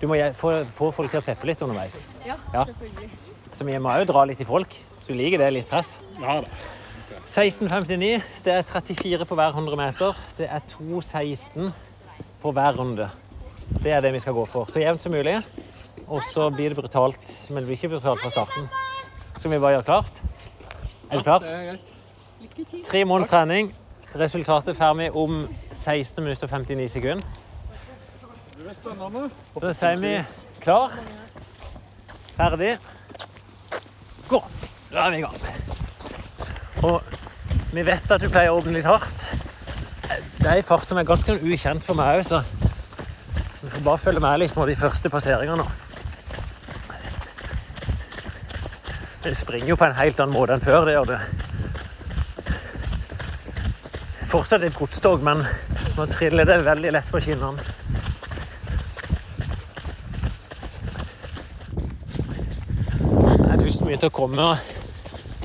[0.00, 2.04] Du må få, få folk til å peppe litt underveis.
[2.26, 2.64] Ja, Ja.
[2.64, 3.10] selvfølgelig.
[3.52, 4.74] Så vi må òg dra litt i folk.
[5.08, 5.98] Du liker det, litt press?
[6.20, 6.48] Ja da.
[7.24, 8.22] 16,59.
[8.44, 10.14] Det er 34 på hver 100 meter.
[10.38, 11.72] Det er 2,16
[12.42, 13.08] på hver runde.
[13.82, 14.64] Det er det vi skal gå for.
[14.70, 15.34] Så jevnt som mulig.
[16.06, 17.34] Og så blir det brutalt.
[17.50, 18.68] Men det blir ikke brutalt fra starten.
[19.36, 20.22] Skal vi bare gjøre klart?
[21.10, 21.42] Er du klar?
[22.86, 23.74] Tre måneder trening.
[24.14, 27.26] Resultatet får vi om 16 minutter og 59 sekunder.
[28.58, 29.30] Er.
[29.60, 30.12] Da sier vi
[30.60, 30.94] klar,
[32.36, 32.72] ferdig,
[34.28, 34.40] gå.
[34.92, 35.36] Da er vi i gang.
[36.88, 37.02] Og
[37.72, 39.26] vi vet at du pleier å åpne litt hardt.
[40.38, 42.42] Det er en fart som er ganske ukjent for meg òg, så
[43.60, 45.66] du får bare følge med litt på de første passeringene.
[49.22, 51.47] Det springer jo på en helt annen måte enn før, det gjør det.
[54.28, 55.40] Fortsatt et godstog, men
[55.96, 57.62] nå triller det veldig lett på skinnene.
[63.38, 64.50] Jeg er først til å komme.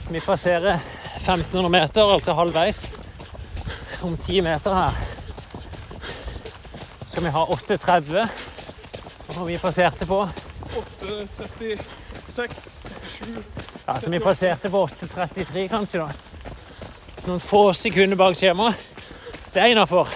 [0.09, 0.83] Vi passerer
[1.21, 2.89] 1500 meter, altså halvveis.
[4.03, 4.99] Om 10 meter her.
[7.07, 8.27] Skal vi ha 8,30.
[9.37, 10.19] Og vi passerte på
[10.75, 12.69] 8.36,
[13.15, 13.43] 7
[13.87, 16.32] Ja, så vi passerte på 8,33 kanskje, da.
[17.23, 18.75] Noen få sekunder bak skjemaet.
[19.53, 20.09] Det er innafor.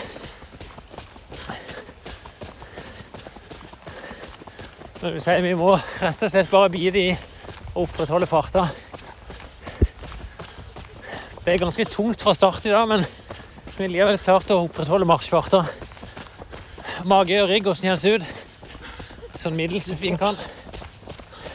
[4.98, 7.12] Når du sier vi må rett og slett bare bite i
[7.78, 8.64] og opprettholde farta.
[11.46, 13.06] Det er ganske tungt fra start i dag, men
[13.78, 15.62] vi har likevel klart å opprettholde marsjfarta.
[17.08, 18.26] Mage og rygg, hvordan kjennes det ut?
[19.46, 20.36] Sånn middels fin kan.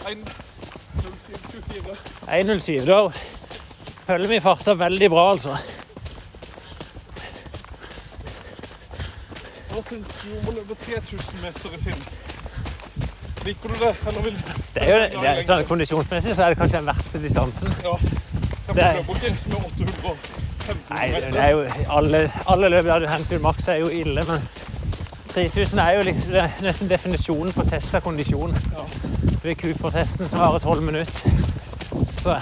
[0.07, 1.99] 1.07,24.
[2.31, 2.87] 1.07.
[2.87, 2.99] Da
[4.13, 5.57] følger vi farta veldig bra, altså.
[9.73, 12.03] Hva syns du om å løpe 3000 meter i film?
[13.47, 14.37] Liker du det, eller vil
[14.75, 17.73] Det er jo, det er, sånn, kondisjonsmessig så er det kanskje den verste distansen.
[17.83, 17.95] Ja.
[18.69, 22.85] Jeg Det er- løper ikke som er 815 Nei, det er jo alle, alle løp
[22.87, 24.45] der du henter maks er jo ille, men
[25.33, 28.55] 3000 er jo liksom, det er nesten definisjonen på testa kondisjon.
[29.43, 31.31] Ved Cooper-testen som varer 12 minutter.
[32.23, 32.37] Så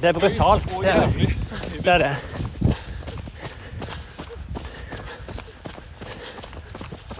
[0.00, 0.64] det er brutalt.
[0.80, 1.06] Det er,
[1.82, 2.16] det er det.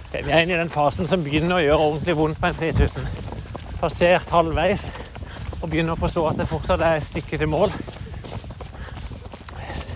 [0.08, 2.54] Okay, Vi er inne i den fasen som begynner å gjøre ordentlig vondt på en
[2.54, 3.08] 3000.
[3.80, 4.88] Passert halvveis
[5.60, 7.74] og begynner å forstå at det fortsatt er et stykke til mål.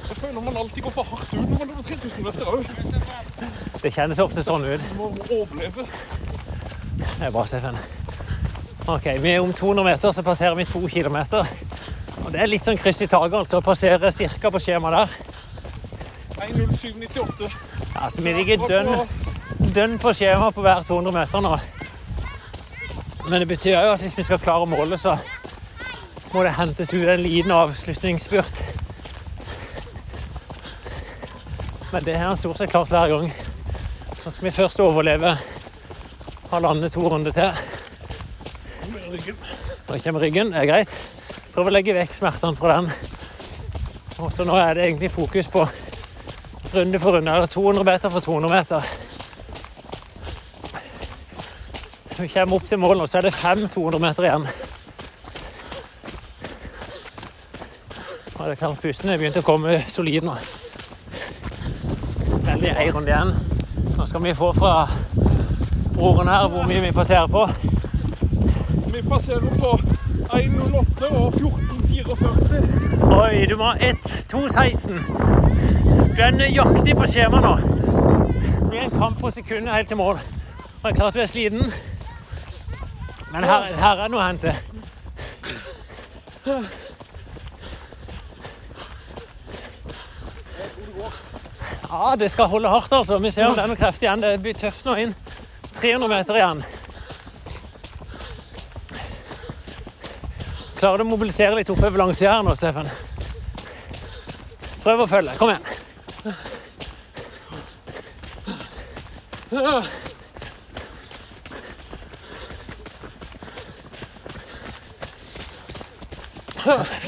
[0.08, 2.64] Jeg føler man alltid går for hardt ut når man løper 3000 meter òg.
[3.82, 4.82] Det kjennes ofte sånn ut.
[4.90, 5.86] Du må overleve.
[6.98, 7.78] Det er bra, Steffen.
[8.90, 11.18] Ok, vi er Om 200 meter så passerer vi 2 km.
[12.32, 13.58] Og det er litt sånn kryss i taket, altså.
[13.60, 14.50] Å passere ca.
[14.54, 15.10] på skjemaet der.
[16.46, 17.50] 1.07,98.
[17.92, 18.88] Ja, så vi ligger dønn,
[19.76, 21.52] dønn på skjema på hver 200 meter nå.
[23.26, 25.18] Men det betyr jo at hvis vi skal klare målet, så
[26.32, 28.64] må det hentes ut en liten avslutningsspurt.
[31.92, 33.28] Men det har han stort sett klart hver gang.
[34.24, 35.36] Nå skal vi først overleve
[36.48, 37.52] halvannen-to runder til.
[38.88, 41.11] Nå kommer ryggen, det er greit.
[41.52, 42.86] Prøv å legge vekk smertene fra den.
[44.24, 45.66] Og så nå er det egentlig fokus på
[46.72, 48.92] runde for runde, eller 200 meter for 200 meter.
[52.12, 54.46] Når Vi kommer opp til mål nå, så er det fem 200 meter igjen.
[58.34, 60.38] Og det er klart pusten er begynt å komme solid nå.
[62.48, 63.34] Veldig ei runde igjen.
[63.98, 64.86] Nå skal vi få fra
[65.92, 67.44] broren her hvor mye vi passerer på.
[68.94, 69.76] Vi passerer på
[70.32, 73.14] 1.08 og 14.44.
[73.14, 75.00] Oi, du må ha 1,2,16.
[76.16, 77.54] Du er nøyaktig på skjema nå.
[78.68, 80.14] blir en kamp på sekundet helt til mål.
[80.14, 81.72] Og det er klart du er sliten,
[83.32, 84.54] men her, her er noe å hente.
[91.92, 93.18] Ja, det skal holde hardt, altså.
[93.18, 94.24] Vi ser om det er noe kreft igjen.
[94.24, 95.14] Det blir tøft nå inn.
[95.76, 96.64] 300 meter igjen.
[100.82, 102.88] Klarer du å mobilisere litt oppover langsida her nå, Steffen?
[104.82, 105.36] Prøv å følge.
[105.38, 105.62] Kom igjen.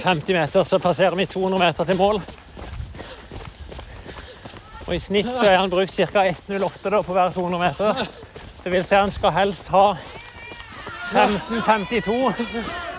[0.05, 2.23] «50 meter, så passerer vi 200 meter til mål.
[4.87, 6.29] Og I snitt så er han brukt ca.
[6.31, 8.07] 1,08 da på hver 200 meter.
[8.63, 9.89] Det vil si han skal helst ha
[11.11, 12.94] 15,52.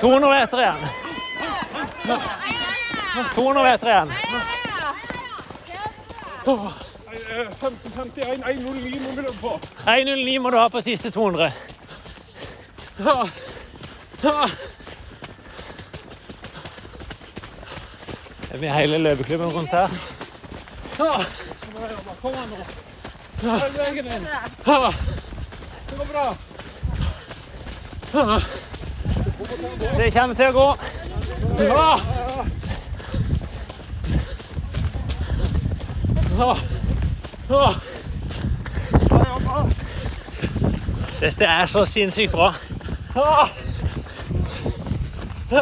[0.00, 0.76] 200 meter igjen.
[3.34, 4.12] 200 meter igjen.
[6.46, 9.60] 1551, 109 må vi løpe på.
[9.84, 11.52] 1,09 må du ha på siste 200.
[18.50, 19.88] Er vi hele løpeklubben rundt her.
[20.96, 22.56] Kom an nå.
[23.76, 24.24] Veien din.
[25.88, 26.26] Det går bra.
[29.96, 30.76] Det kommer til å gå.
[41.20, 42.52] Dette er så sinnssykt bra.
[45.48, 45.56] Det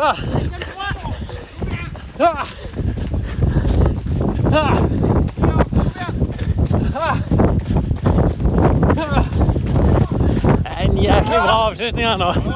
[10.64, 12.55] er en jæklig bra avslutning her nå.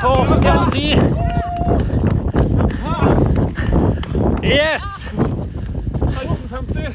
[0.00, 0.98] Få offisiell tid.
[4.44, 4.82] Yes!
[5.92, 6.94] 1650.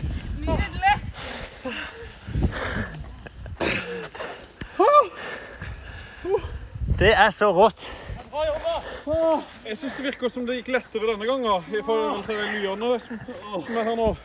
[7.00, 7.92] Det er så rått.
[8.32, 9.42] Bra jobba.
[9.66, 11.66] Jeg syns det virker som det gikk lettere denne gangen.
[11.70, 13.20] I forhold til nyene som,
[13.62, 14.16] som er her nå.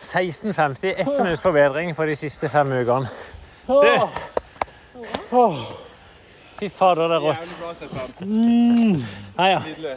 [0.00, 0.94] 16,50.
[0.96, 3.08] Ett minutts forbedring på de siste fem ukene.
[6.60, 7.38] Fy fader, det er rått.
[7.40, 9.04] Jævlig bra, Steffen.
[9.38, 9.60] Nei, ja.
[9.64, 9.94] Nydelig.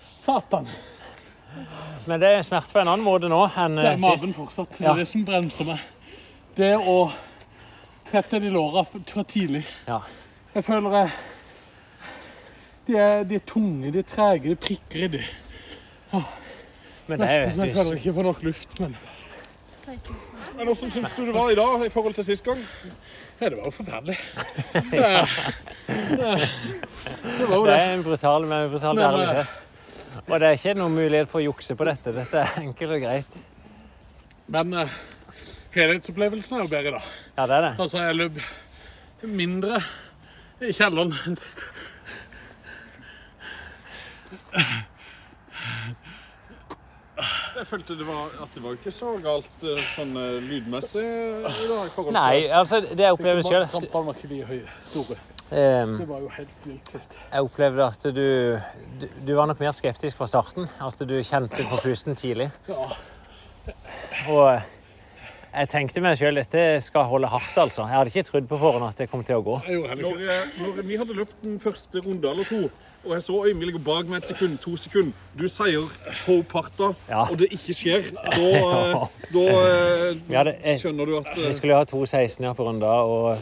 [0.00, 0.68] Satan.
[2.06, 4.36] Men det er smerte på en annen måte nå enn Det eh, er maven sist.
[4.38, 4.70] fortsatt.
[4.78, 4.92] Det Ja.
[4.94, 5.80] er det som bremser meg.
[6.56, 7.10] Det å
[8.08, 9.64] trette de i låra for for tidlig.
[9.86, 10.00] Ja.
[10.54, 11.10] Jeg føler jeg
[12.86, 15.24] De er, de er tunge, de er trege, de prikker i de.
[17.06, 18.80] Men det er Nesten så jeg føler jo jeg ikke får nok luft.
[18.80, 18.96] Men
[20.60, 22.58] Men Hvordan syns du det var i dag i forhold til sist gang?
[23.40, 24.16] ja, det var jo forferdelig.
[24.90, 25.30] Det, er-
[25.88, 26.48] det,
[27.38, 27.78] det var jo det det.
[27.80, 29.64] er en brutal, men brutal Men, ærlig eh, test.
[30.26, 32.12] Og det er ikke noen mulighet for å jukse på dette.
[32.12, 33.38] Dette er enkelt og greit.
[34.52, 34.92] Men uh,
[35.78, 37.02] helhetsopplevelsen er jo bedre, da.
[37.38, 37.72] Ja, det er det.
[37.86, 38.42] Altså, jeg løp
[39.40, 39.80] mindre
[40.60, 41.64] i kjelleren enn sist.
[47.60, 51.66] Jeg følte det var, at det var ikke så galt eh, sånn eh, lydmessig i
[51.68, 51.98] dag.
[52.16, 55.18] Nei, altså, det jeg opplevde sjøl Kampene var ikke de høye, store.
[55.50, 56.92] um, Det var jo helt vilt.
[57.34, 58.22] Jeg opplevde at du,
[59.02, 60.70] du Du var nok mer skeptisk fra starten.
[60.80, 62.48] At du kjente på pusten tidlig.
[62.70, 62.88] Ja.
[64.32, 64.46] Og
[65.50, 67.84] jeg tenkte meg sjøl dette skal holde hardt, altså.
[67.90, 69.60] Jeg hadde ikke trodd på forhånd at det kom til å gå.
[70.00, 72.70] Når, eh, når vi hadde løpt den første runde eller to,
[73.04, 75.86] og jeg så ligge bak meg et sekund, to sekunder Du sier
[76.26, 77.22] på parta, Ja.
[77.30, 78.10] og det ikke skjer.
[78.36, 82.44] Da, eh, da eh, Vi, hadde, jeg, skjønner du at vi skulle skulle ha 2.16
[82.44, 83.38] ja, på runder, og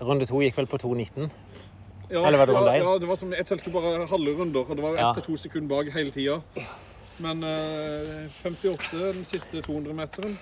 [0.00, 1.28] runde to gikk vel på 2.19.
[2.10, 2.82] ja, eller var det runde én?
[2.82, 5.10] ja, det var som, Jeg telte bare halve runder, og det var Ja.
[5.10, 6.40] ett til to sekunder bak hele tida.
[7.18, 10.34] Men eh, 58 den siste 200-meteren,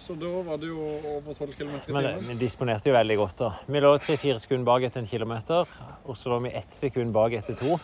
[0.00, 0.78] så da var det jo
[1.16, 3.38] over 12 km i Men vi disponerte jo veldig godt.
[3.38, 3.50] da.
[3.66, 5.66] Vi lå tre-fire sekunder bak etter en kilometer,
[6.04, 7.78] og så lå vi ett sekund bak etter to.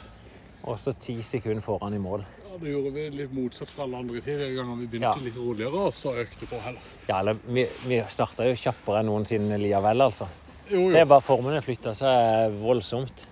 [0.66, 2.24] Og så ti sekunder foran i mål.
[2.46, 5.14] Ja, det gjorde vi litt motsatt fra alle andre fire ganger vi begynte Ja.
[5.22, 6.80] litt roligere, og så økte på heller.
[7.08, 10.26] Ja, eller vi, vi starta jo kjappere enn noensinne likevel, altså.
[10.70, 13.28] Jo, Det er bare formene flytta seg voldsomt.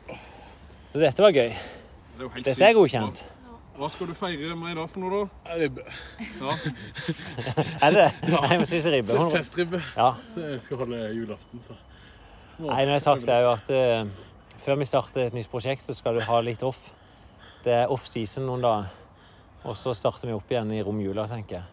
[0.92, 1.48] Så dette var gøy.
[1.50, 3.24] Det er jo helt Dette er godkjent.
[3.74, 5.54] Hva skal du feire med i dag for noe, da?
[5.58, 5.82] Ribbe.
[6.38, 6.52] Ja.
[7.82, 8.30] Er det det?
[8.30, 9.16] Nei, vi spiser ribbe.
[9.34, 9.80] Testribbe.
[9.96, 10.12] Ja.
[10.38, 11.74] Jeg skal holde julaften, så.
[12.60, 14.28] Nei, når jeg har sagt det jo at uh,
[14.62, 16.92] før vi starter et nytt prosjekt, så skal du ha litt off.
[17.64, 18.90] Det er off-season noen dager.
[19.64, 21.64] Og så starter vi opp igjen i romjula, tenker jeg.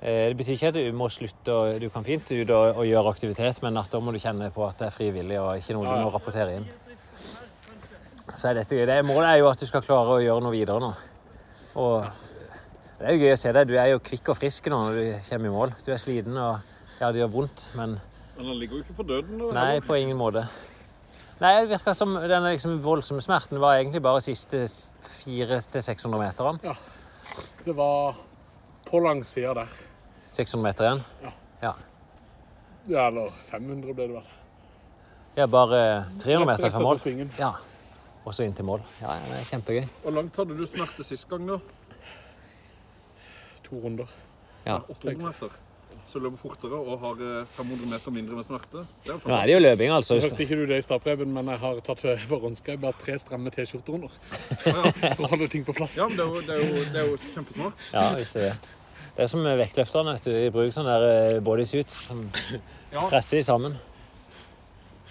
[0.00, 2.84] Eh, Det betyr ikke at du må slutte, og du kan fint ut og, og
[2.86, 5.76] gjøre aktivitet, men at da må du kjenne på at det er frivillig og ikke
[5.78, 6.66] noe du må rapportere inn.
[8.34, 8.84] Så er dette gøy.
[8.90, 10.90] Det målet er jo at du skal klare å gjøre noe videre nå.
[11.78, 12.08] Og
[12.98, 13.68] Det er jo gøy å se deg.
[13.70, 15.74] Du er jo kvikk og frisk nå når du kommer i mål.
[15.86, 16.58] Du er sliten og
[16.98, 18.00] ja, det gjør vondt, men
[18.38, 19.38] Men han ligger jo ikke for døden.
[19.54, 20.44] nei, på ingen måte.
[21.38, 26.74] Nei, det virka som den liksom voldsomme smerten var egentlig bare siste 400-600 meterne.
[27.64, 28.16] Det var
[28.88, 29.76] på langsida der.
[30.20, 31.04] 600 meter igjen.
[31.62, 31.74] Ja,
[32.88, 34.28] Ja, eller 500 ble det vel.
[35.36, 35.80] Ja, bare
[36.22, 37.00] 300 meter fra mål.
[37.38, 37.50] Ja.
[38.24, 38.80] Og så inn til mål.
[39.02, 39.84] Ja, ja, det er kjempegøy.
[40.02, 41.58] Hvor langt hadde du smerte sist gang, da?
[43.68, 44.08] To runder.
[44.64, 44.80] Ja.
[44.88, 45.52] 800 meter.
[46.08, 48.84] Så løper fortere og har eh, 500 meter mindre med smerte.
[49.04, 50.16] Det er Nå er det jo løping, altså.
[50.22, 53.98] Hørte ikke du det i stapreben, men jeg har tatt forhåndsskrevet bare tre stramme T-skjorter
[53.98, 54.16] under.
[55.18, 55.98] For å holde ting på plass.
[56.00, 57.84] Ja, men det er jo, det er jo, det er jo kjempesmart.
[57.92, 58.74] Ja, visst er det.
[59.18, 60.16] Det er som vektløfterne.
[60.24, 60.32] du.
[60.54, 62.24] Bruker sånne der eh, bodysuits som
[62.92, 63.04] Ja.
[63.10, 63.76] presser de sammen.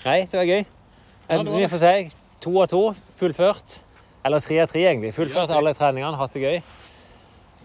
[0.05, 0.65] Nei, det var gøy.
[1.27, 2.83] Ja, det var Vi får si to av to
[3.19, 3.81] fullført.
[4.25, 5.13] Eller tre av tre, egentlig.
[5.13, 6.61] Fullført alle treningene, hatt det gøy.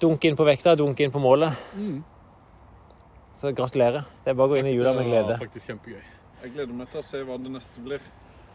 [0.02, 1.54] Dunk inn på vekta, dunk inn på målet.
[1.78, 2.02] Mm.
[3.36, 4.04] Så gratulerer.
[4.24, 5.32] Det er bare å gå inn i jula med glede.
[5.32, 6.02] Det var faktisk kjempegøy.
[6.42, 8.02] Jeg gleder meg til å se hva det neste blir.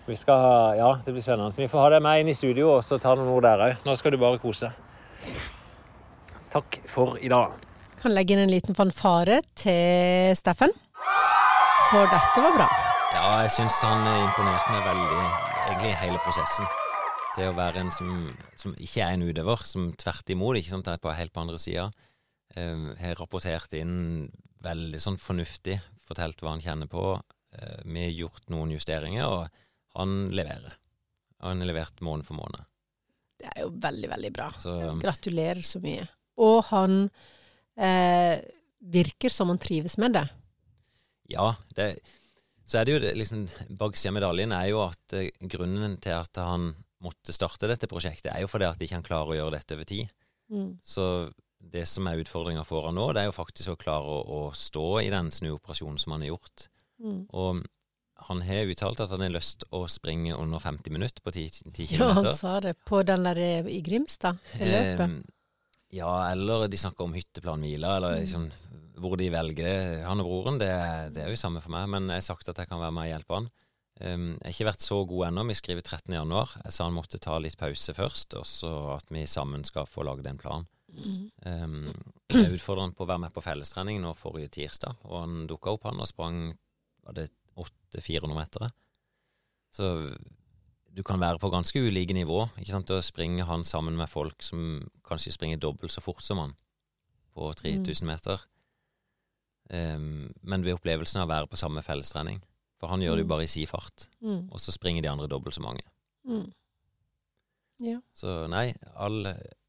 [0.07, 1.51] Vi skal ha, ja, det blir spennende.
[1.51, 3.63] Så vi får ha deg med inn i studio og så ta noen ord der
[3.65, 3.85] òg.
[3.87, 4.69] Nå skal du bare kose.
[6.53, 7.57] Takk for i dag.
[7.99, 10.71] Kan legge inn en liten fanfare til Steffen.
[11.89, 12.67] For dette var bra.
[13.15, 15.27] Ja, jeg syns han imponerte meg veldig,
[15.67, 16.67] egentlig hele prosessen.
[17.35, 18.11] Til å være en som,
[18.59, 21.59] som ikke er en utøver, som tvert imot ikke sant, er på helt på andre
[21.61, 21.87] sida.
[22.55, 24.27] Eh, har rapportert inn
[24.67, 27.15] veldig sånn fornuftig, fortalt hva han kjenner på.
[27.57, 30.77] Eh, vi har gjort noen justeringer, og han leverer.
[31.45, 32.65] Han har levert måned for måned.
[33.37, 34.51] Det er jo veldig, veldig bra.
[34.57, 36.07] Så Gratulerer så mye.
[36.41, 37.03] Og han
[37.77, 38.39] eh,
[38.79, 40.25] virker som han trives med det.
[41.29, 41.91] Ja, det,
[42.67, 43.45] så er det jo det, liksom
[43.79, 46.71] Baksida av medaljen er jo at eh, grunnen til at han
[47.03, 49.87] måtte starte dette prosjektet, er jo fordi at ikke han klarer å gjøre dette over
[49.87, 50.09] tid.
[50.49, 50.71] Mm.
[50.81, 51.05] Så
[51.71, 54.41] det som er utfordringa for han nå, det er jo faktisk å klare å, å
[54.55, 56.67] stå i den snuoperasjonen som han har gjort.
[57.03, 57.19] Mm.
[57.29, 57.63] Og
[58.27, 61.97] han har uttalt at han har lyst å springe under 50 minutter på 10, 10
[61.99, 65.03] Ja, han sa det på den der eh, i Grimstad, i løpet.
[65.05, 65.19] Ehm,
[65.93, 68.49] ja, eller de snakker om hytteplanhvile, eller liksom
[68.97, 70.57] hvor de velger han og broren.
[70.59, 70.71] Det,
[71.15, 73.05] det er jo samme for meg, men jeg har sagt at jeg kan være med
[73.05, 73.49] og hjelpe han.
[73.97, 75.45] Um, jeg har ikke vært så god ennå.
[75.49, 76.17] Vi skriver 13.
[76.17, 76.55] januar.
[76.63, 80.05] Jeg sa han måtte ta litt pause først, og så at vi sammen skal få
[80.05, 80.67] lagd en plan.
[80.87, 81.93] Um,
[82.31, 85.73] jeg utfordret han på å være med på fellestrening nå forrige tirsdag, og han dukka
[85.75, 86.41] opp, han, og sprang
[87.03, 88.69] var det 800-400 meter.
[89.75, 89.89] Så
[90.97, 92.47] du kan være på ganske ulike nivå.
[92.57, 96.39] ikke sant, Å springe han sammen med folk som kanskje springer dobbelt så fort som
[96.41, 96.55] han
[97.35, 98.41] på 3000 meter.
[99.69, 102.39] Um, men ved opplevelsen av å være på samme fellestrening.
[102.79, 104.49] For han gjør det jo bare i si fart, Mm.
[104.51, 105.83] og så springer de andre dobbelt så mange.
[106.25, 106.51] Mm.
[107.81, 107.99] Ja.
[108.13, 109.25] Så nei, all,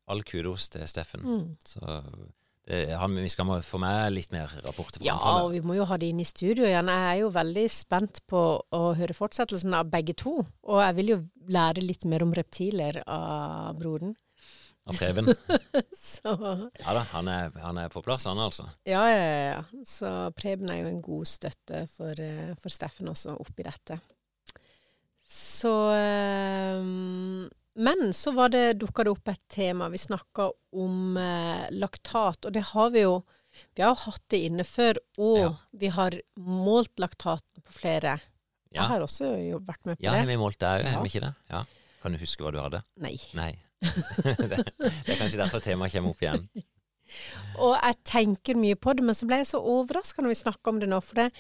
[0.09, 1.25] all kudos til Steffen.
[1.25, 1.47] Mm.
[1.69, 1.81] Så
[2.69, 5.97] det, han, vi skal få med litt mer rapporter Ja, og vi må jo ha
[6.01, 6.91] det inn i studio igjen.
[6.93, 10.43] Jeg er jo veldig spent på å høre fortsettelsen av begge to.
[10.69, 11.19] Og jeg vil jo
[11.49, 14.13] lære litt mer om reptiler av broren.
[14.89, 15.33] Av Preben.
[15.97, 16.35] Så
[16.81, 18.69] Ja da, han er, han er på plass, han altså.
[18.89, 19.83] ja, ja, ja.
[19.89, 24.01] Så Preben er jo en god støtte for, eh, for Steffen også oppi dette.
[25.29, 26.85] Så eh,
[27.79, 29.87] Men så var det, dukka det opp et tema.
[29.93, 33.21] Vi snakka om eh, laktat, og det har vi jo
[33.75, 35.47] Vi har jo hatt det inne før, og Ja.
[35.73, 38.19] vi har målt laktaten på flere.
[38.71, 40.21] Jeg har også jo vært med på ja det.
[40.21, 40.91] Ja, vi målt det òg, Ja.
[40.93, 41.35] har vi ikke det?
[41.51, 41.63] Ja.
[42.03, 42.83] Kan du huske hva du hadde?
[43.01, 43.17] Nei.
[43.35, 43.57] Nei.
[43.83, 46.45] det, det er kanskje derfor temaet kommer opp igjen.
[47.65, 50.71] Og jeg tenker mye på det, men så ble jeg så overraska når vi snakka
[50.75, 51.31] om det nå, for det,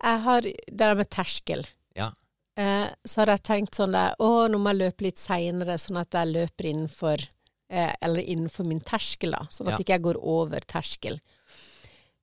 [0.00, 1.66] jeg har det der med terskel.
[1.94, 2.10] Ja.
[2.56, 6.00] Eh, så hadde jeg tenkt sånn der, å, nå må jeg løpe litt seinere, sånn
[6.00, 7.22] at jeg løper innenfor
[7.70, 9.44] eh, Eller innenfor min terskel, da.
[9.50, 9.84] Sånn at Ja.
[9.84, 11.20] ikke jeg går over terskel.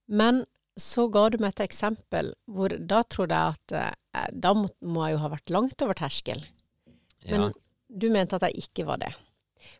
[0.07, 0.45] Men
[0.77, 5.07] så ga du meg et eksempel hvor da trodde jeg at eh, da må, må
[5.07, 6.43] jeg jo ha vært langt over terskel.
[7.25, 7.51] Men Ja.
[7.97, 9.13] du mente at jeg ikke var det.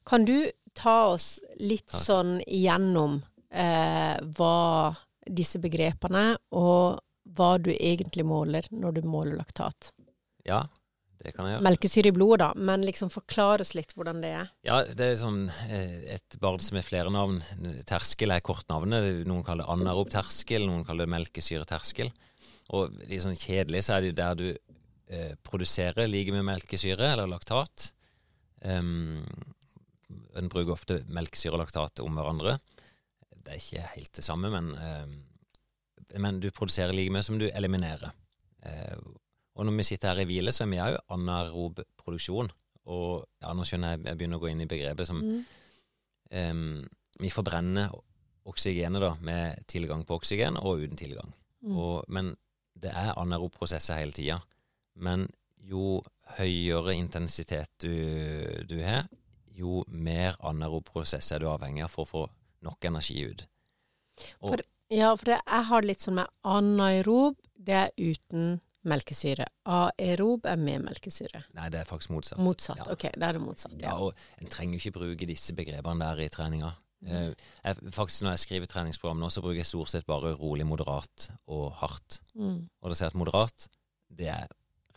[0.06, 2.08] Kan du ta oss litt Ta oss.
[2.08, 3.20] sånn igjennom
[3.52, 4.96] eh, hva
[5.28, 7.00] disse begrepene, og
[7.36, 9.92] hva du egentlig måler når du måler laktat?
[10.48, 10.62] Ja,
[11.24, 11.66] det kan jeg gjøre.
[11.66, 14.52] Melkesyre i blodet, da, men liksom forklares litt hvordan det er.
[14.68, 17.42] Ja, det er sånn eh, et barn som er flere navn.
[17.90, 19.26] Terskel er kortnavnet.
[19.28, 22.14] Noen kaller det anarob terskel, noen kaller det melkesyreterskel.
[22.78, 27.14] Og litt sånn kjedelig så er det jo der du eh, produserer like mye melkesyre,
[27.16, 27.92] eller laktat.
[28.62, 29.24] Um,
[30.38, 32.58] en bruker ofte melkesyre og laktat om hverandre.
[33.32, 37.48] Det er ikke helt det samme, men, eh, men du produserer like mye som du
[37.50, 38.14] eliminerer.
[38.68, 38.98] Eh,
[39.58, 42.50] og når vi sitter her i hvile, så er vi òg anarob produksjon.
[42.88, 45.42] Og ja, nå skjønner jeg jeg begynner å gå inn i begrepet som Mm.
[46.32, 46.88] um,
[47.20, 47.92] vi forbrenner
[48.48, 51.34] oksygenet da, med tilgang på oksygen og uten tilgang.
[51.66, 51.74] Mm.
[51.78, 52.36] Og, men
[52.78, 54.38] det er anarob prosesser hele tida.
[54.96, 55.28] Men
[55.68, 56.04] jo
[56.38, 57.92] høyere intensitet du,
[58.70, 59.08] du har,
[59.58, 62.24] jo mer anarob prosess er du avhengig av for å få
[62.64, 63.48] nok energi ut.
[64.42, 69.46] Og, For- Ja, for det, jeg har litt sånn med anaerob, det er uten melkesyre.
[69.68, 71.44] Aerob er med melkesyre.
[71.54, 72.40] nei, det er faktisk motsatt.
[72.44, 72.78] Motsatt.
[72.86, 72.92] Ja.
[72.94, 73.74] Ok, da er det motsatt.
[73.82, 73.96] Ja, Ja.
[73.98, 76.74] og en trenger jo ikke bruke disse begrepene der i treninga.
[77.00, 77.36] Mm.
[77.64, 81.30] jeg, faktisk Når jeg skriver treningsprogram nå, så bruker jeg stort sett bare rolig, moderat
[81.48, 82.22] og hardt.
[82.34, 82.68] Mm.
[82.82, 83.68] Og da ser jeg at moderat,
[84.10, 84.48] det er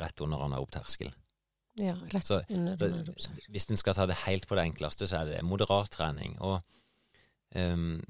[0.01, 1.13] rett under anaerob terskel.
[1.77, 3.17] ja rett Så- under anaerob.
[3.51, 6.39] hvis en skal ta det helt på det enkleste, så er det moderat trening.
[6.41, 6.63] Og
[7.55, 8.03] ehm,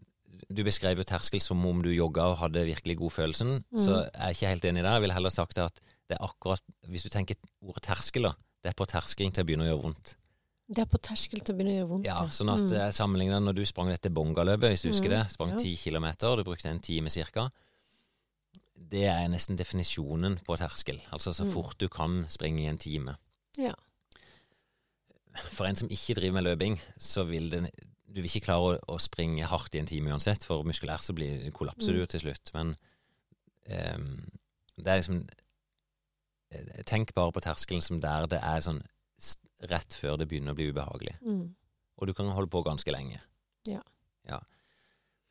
[0.49, 4.11] du beskrev jo terskel som om du jogga og hadde virkelig god følelsen, så jeg
[4.15, 4.93] er ikke helt enig der.
[4.97, 8.33] Jeg ville heller sagt at det er akkurat Hvis du tenker ordet terskel, da,
[8.63, 10.15] det er på terskelen til å begynne å gjøre vondt.
[10.71, 12.07] Det er på terskel til å begynne å gjøre vondt.
[12.07, 12.71] Ja, sånn at Mm.
[12.79, 15.31] jeg sammenligner når du sprang dette bongaløpet, hvis du husker Mm, det.
[15.33, 15.57] Sprang ja.
[15.59, 17.51] ti kilometer, du brukte en time cirka.
[18.91, 21.01] Det er nesten definisjonen på terskel.
[21.13, 21.53] Altså så Mm.
[21.53, 23.17] fort du kan springe i en time.
[23.59, 23.75] Ja.
[25.55, 27.71] For en som ikke driver med løping, så vil det
[28.11, 31.15] Du vil ikke klare å, å springe hardt i en time uansett, for muskulært så
[31.15, 31.97] blir, kollapser Mm.
[31.97, 32.51] du jo til slutt.
[32.57, 32.73] Men
[33.95, 34.09] um,
[34.81, 35.21] det er liksom
[36.51, 38.83] eh, Tenk bare på terskelen som der det er sånn
[39.71, 41.19] rett før det begynner å bli ubehagelig.
[41.23, 41.55] Mm.
[42.01, 43.21] Og du kan holde på ganske lenge.
[43.69, 43.83] Ja.
[44.27, 44.39] ja.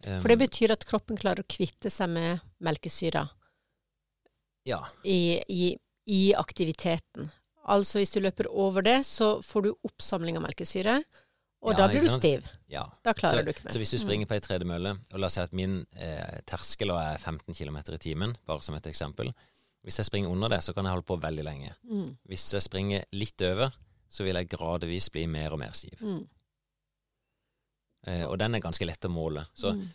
[0.06, 3.26] Um, For det betyr at kroppen klarer å kvitte seg med melkesyra
[4.70, 4.84] Ja.
[5.04, 5.74] i, i,
[6.06, 7.32] i aktiviteten.
[7.70, 11.00] Altså hvis du løper over det, så får du oppsamling av melkesyre,
[11.62, 12.46] og Ja, da blir du stiv.
[12.72, 12.86] ja.
[13.04, 13.72] Da klarer så, du ikke mer.
[13.74, 16.90] Så hvis du springer på ei tredemølle, og la oss si at min eh, terskel
[16.96, 19.34] er 15 km i timen, bare som et eksempel
[19.84, 21.74] Hvis jeg springer under det, så kan jeg holde på veldig lenge.
[21.88, 22.18] Mm.
[22.28, 23.72] Hvis jeg springer litt over,
[24.10, 26.02] så vil jeg gradvis bli mer og mer stiv.
[26.02, 26.28] Mm.
[28.08, 29.46] Eh, og den er ganske lett å måle.
[29.56, 29.88] Så Mm.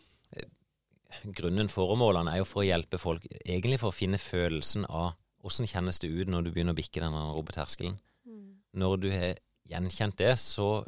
[1.37, 4.19] grunnen for å måle den er jo for å hjelpe folk, egentlig for å finne
[4.19, 7.99] følelsen av åssen kjennes det ut når du begynner å bikke denne roboterskelen.
[8.27, 8.55] Mm.
[8.75, 9.35] Når du har
[9.69, 10.85] gjenkjent det, så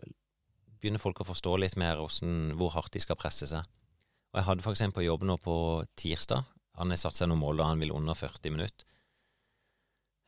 [0.87, 3.66] begynner folk å forstå litt mer hvordan, hvor hardt de skal presse seg.
[4.32, 5.57] Og jeg hadde en på jobb nå på
[5.99, 6.47] tirsdag.
[6.78, 8.87] Han har satt seg noen mål da han vil under 40 minutter.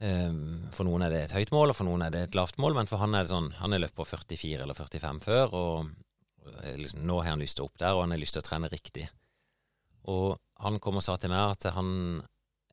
[0.02, 2.60] Ehm, For noen er det et høyt mål, og for noen er det et lavt
[2.62, 5.54] mål, men for han er det sånn Han har løpt på 44 eller 45 før,
[5.58, 5.90] og
[6.48, 8.42] og liksom, nå har han lyst til å opp der, og han har lyst til
[8.42, 9.08] å trene riktig.
[10.08, 11.90] Og han kom og sa til meg at han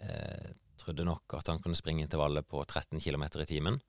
[0.02, 3.80] eh, trodde nok at han kunne springe intervallet på 13 km i timen.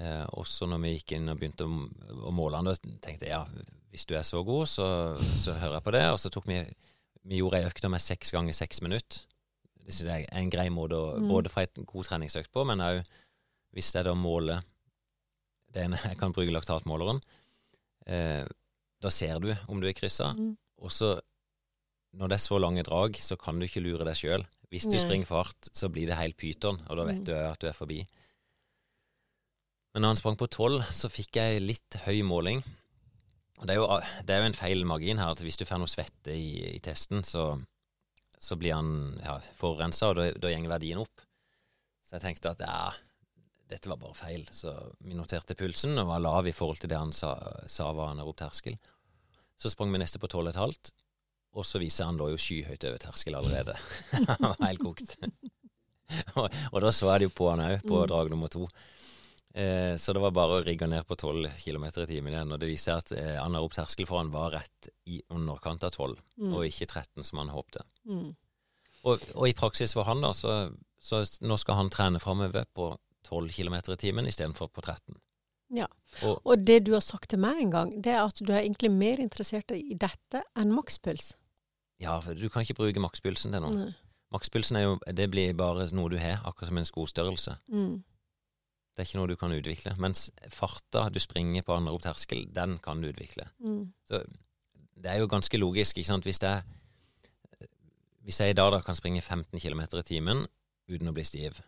[0.00, 1.82] Eh, også når vi gikk inn og begynte å,
[2.28, 2.70] å måle han,
[3.04, 3.42] tenkte jeg ja,
[3.92, 4.86] hvis du er så god, så,
[5.20, 6.04] så hører jeg på det.
[6.14, 6.62] Og så tok vi
[7.24, 9.20] Vi gjorde ei økt med seks ganger seks minutter.
[9.84, 11.28] Det synes jeg er en grei måte å Mm.
[11.28, 13.02] både få en god treningsøkt på, men òg
[13.74, 14.62] hvis er da måler
[15.72, 17.20] det ene, Jeg kan bruke laktatmåleren.
[18.06, 18.44] Eh,
[19.00, 20.32] da ser du om du er kryssa.
[20.34, 20.56] Mm.
[20.82, 21.20] Og så,
[22.14, 24.44] når det er så lange drag, så kan du ikke lure deg sjøl.
[24.70, 25.04] Hvis du Nei.
[25.04, 27.24] springer for hardt, så blir det helt pyton, og da vet Mm.
[27.24, 28.06] du at du er forbi.
[29.92, 32.62] Men når han sprang på tolv, så fikk jeg litt høy måling.
[33.60, 33.88] Og det er jo,
[34.26, 36.80] det er jo en feil margin her, at hvis du får noe svette i, i
[36.82, 37.50] testen, så,
[38.40, 41.22] så blir han ja, forurensa, og da, da går verdien opp.
[42.02, 42.88] Så jeg tenkte at ja,
[43.70, 44.46] dette var bare feil.
[44.52, 44.72] Så
[45.04, 47.36] vi noterte pulsen og var lav i forhold til det han sa,
[47.70, 48.80] sa var anaerob terskel.
[49.60, 50.90] Så sprang vi neste på 12,5,
[51.52, 53.76] og så viser han da jo skyhøyt over terskel allerede.
[54.32, 55.14] han var helt kokt.
[56.40, 58.08] og, og da så jeg det jo på han òg, på Mm.
[58.10, 58.66] drag nummer to.
[59.54, 62.60] Eh, så det var bare å rigge ned på 12 km i timen igjen, og
[62.62, 66.54] det viser at eh, anarop terskel for han var rett i underkant av 12, Mm.
[66.56, 67.82] og ikke 13 som han håpte.
[68.08, 68.30] Mm.
[69.04, 72.94] Og, og i praksis for han, da, så, så nå skal han trene framover på
[73.28, 75.18] 12 km i timen istedenfor på 13.
[75.76, 75.86] Ja.
[76.26, 78.62] Og, Og det du har sagt til meg en gang, det er at du er
[78.64, 81.34] egentlig mer interessert i dette enn makspuls.
[82.02, 83.92] ja, for du kan ikke bruke makspulsen til noe.
[84.32, 87.58] Makspulsen er jo, det blir bare noe du har, akkurat som en skostørrelse.
[87.70, 88.02] Mm.
[88.94, 89.94] Det er ikke noe du kan utvikle.
[89.98, 93.46] Mens farta du springer på andre opp terskel, den kan du utvikle.
[93.64, 93.86] Mm.
[94.08, 94.20] Så
[95.00, 96.24] det er jo ganske logisk, ikke sant.
[96.28, 96.62] Hvis, det er,
[98.22, 100.44] hvis jeg i dag da kan springe 15 km i timen
[100.92, 101.60] uten å bli stiv,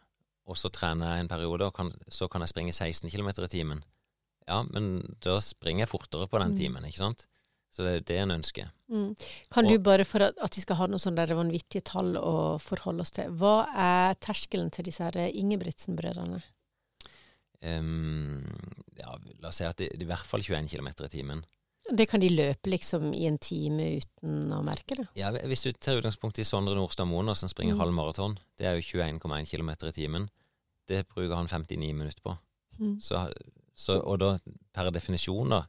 [0.46, 3.48] og så trener jeg en periode, og kan, så kan jeg springe 16 km i
[3.48, 3.80] timen,
[4.46, 6.56] ja, men da springer jeg fortere på den Mm.
[6.58, 7.26] timen, ikke sant.
[7.72, 8.68] Så det er det en ønsker.
[8.88, 9.16] Mm.
[9.50, 12.60] Kan Og- du bare, for at, at vi skal ha noen sånne vanvittige tall å
[12.60, 16.42] forholde oss til, hva er terskelen til disse Ingebrigtsen-brødrene?
[17.64, 18.44] Ehm,
[18.98, 21.44] ja, la oss si at det, det er i hvert fall 21 km i timen.
[21.84, 25.04] Det kan de løpe liksom i en time uten å merke det?
[25.20, 27.80] Ja, hvis du tar utgangspunkt i Sondre Nordstad Moen, da, som springer Mm.
[27.82, 30.30] halv maraton, det er jo 21,1 km i timen.
[30.88, 32.36] Det bruker han 59 minutter på.
[32.78, 33.00] Mm.
[33.00, 33.20] Så,
[33.74, 34.38] så, og da
[34.72, 35.64] per definisjon, da,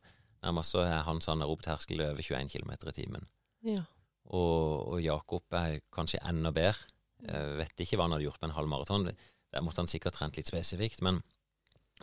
[0.45, 3.23] Nærmest så er hans anaerob terskel over 21 km i timen.
[3.65, 3.81] Ja.
[4.29, 6.85] Og, og Jakob er kanskje enda bedre.
[7.25, 9.07] Jeg vet ikke hva han hadde gjort på en halv maraton.
[9.09, 11.23] Der måtte han sikkert trent litt spesifikt, men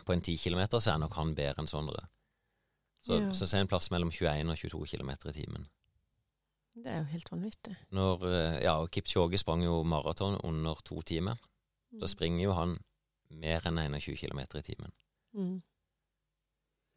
[0.05, 2.05] på en 10 km så er nok han bedre enn Sondre.
[3.03, 3.31] Så, Ja.
[3.35, 5.65] så se en plass mellom 21 og 22 km i timen.
[6.73, 7.75] Det er jo helt vanvittig.
[7.91, 11.35] Når, eh, ja, og Kipchoge sprang jo maraton under to timer.
[11.99, 12.77] Da springer jo han
[13.29, 14.91] mer enn 21 km i timen.
[15.35, 15.61] Mm.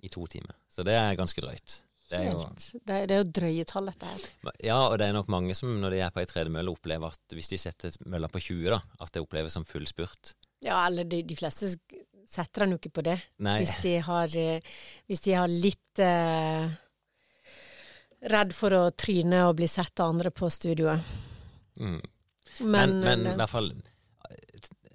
[0.02, 0.54] I to timer.
[0.68, 1.82] Så det er ganske drøyt.
[2.08, 2.38] Det er jo.
[2.38, 4.52] Det, er, det er jo drøye tall, dette her.
[4.62, 7.34] ja, og det er nok mange som når de er på ei tredemølle, opplever at
[7.34, 10.34] hvis de setter mølla på 20, da, at det oppleves som full spurt.
[10.64, 11.72] Ja, eller de, de fleste
[12.26, 13.18] setter han jo ikke på det.
[13.46, 14.60] Nei, Hvis de har, eh,
[15.08, 16.70] hvis de har litt eh,
[18.32, 21.00] redd for å tryne og bli sett av andre på studioet.
[21.80, 22.00] mm.
[22.60, 23.66] Men, men, eh, i hvert fall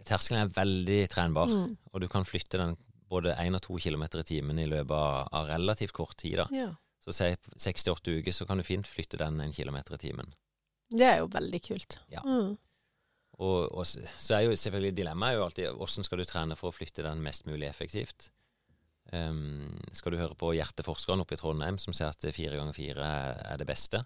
[0.02, 1.78] Terskelen er veldig trenbar, Mm.
[1.94, 2.76] og du kan flytte den
[3.08, 6.38] både 1 og 2 km i timen i løpet av, av relativt kort tid.
[6.38, 6.48] da.
[6.52, 6.72] ja.
[7.06, 10.34] Så si 68 uker, så kan du fint flytte den en kilometer i timen.
[10.90, 12.00] Det er jo veldig kult.
[12.10, 12.22] Ja.
[12.26, 12.58] Mm.
[13.40, 16.70] Og, og så er jo selvfølgelig dilemmaet er jo alltid hvordan skal du trene for
[16.70, 18.30] å flytte den mest mulig effektivt.
[19.12, 23.08] Um, skal du høre på hjerteforskeren oppe i Trondheim som sier at fire ganger fire
[23.42, 24.04] er, det beste?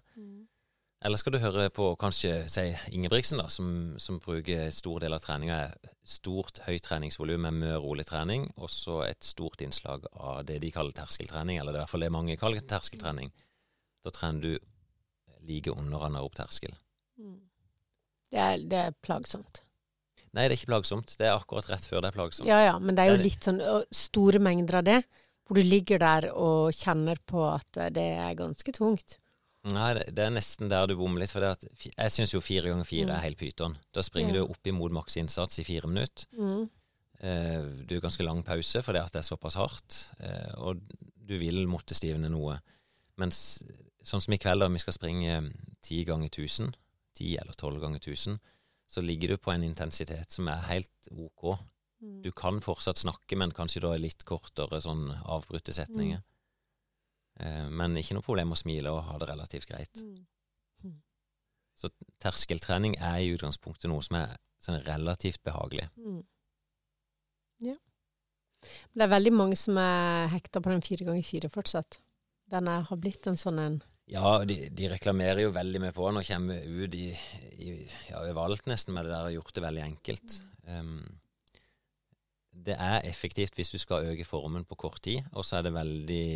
[1.04, 2.64] Eller skal du høre på kanskje si
[2.96, 3.68] Ingebrigtsen, da, som,
[4.02, 5.58] som bruker stor del av treninga
[6.06, 10.72] stort høyt treningsvolum med mye rolig trening, og så et stort innslag av det de
[10.74, 13.30] kaller terskeltrening, eller det er i hvert fall det mange kaller terskeltrening.
[14.06, 16.74] Da trener du like under anarob terskel.
[18.32, 19.62] Det, er, det er plagsomt.
[20.36, 21.14] Nei, det er ikke plagsomt.
[21.16, 22.48] Det er akkurat rett før det er plagsomt.
[22.48, 23.62] Ja ja, men det er jo litt sånn
[23.94, 24.98] store mengder av det,
[25.46, 29.18] hvor du ligger der og kjenner på at eh, det er ganske tungt.
[29.66, 31.32] Nei, det, er nesten der du bommer litt.
[31.34, 33.74] For det at, jeg syns jo fire ganger fire er helt pyton.
[33.94, 34.42] Da springer Ja.
[34.44, 36.28] du opp imot maksinnsats i fire minutter.
[36.36, 36.68] Mm.
[37.18, 40.82] Eh, du har ganske lang pause fordi at det er såpass hardt, eh, og
[41.16, 42.60] du vil måtte stivne noe.
[43.18, 43.62] Mens
[44.04, 45.38] sånn som i kveld, da vi skal springe
[45.82, 46.74] ti ganger 1000,
[47.16, 48.38] ti eller tolv ganger 1000,
[48.86, 51.56] så ligger du på en intensitet som er helt ok.
[52.22, 56.20] Du kan fortsatt snakke, men kanskje da i litt kortere sånn avbrutte setninger.
[57.40, 60.04] Eh, men ikke noe problem å smile og ha det relativt greit.
[61.76, 61.90] Så
[62.22, 65.90] terskeltrening er i utgangspunktet noe som er sånn relativt behagelig.
[66.00, 66.22] Mm.
[67.66, 67.76] Ja.
[68.96, 72.00] Det er veldig mange som er hekta på den fire ganger fire fortsatt.
[72.50, 73.76] Den er, har blitt en sånn en
[74.06, 76.06] Ja, de, de reklamerer jo veldig med på.
[76.14, 77.06] Nå kommer vi ut i,
[77.58, 77.70] i
[78.10, 80.36] ja, overalt nesten med det der og gjort det veldig enkelt.
[80.70, 81.00] Um,
[82.66, 85.74] det er effektivt hvis du skal øke formen på kort tid, og så er det
[85.74, 86.28] veldig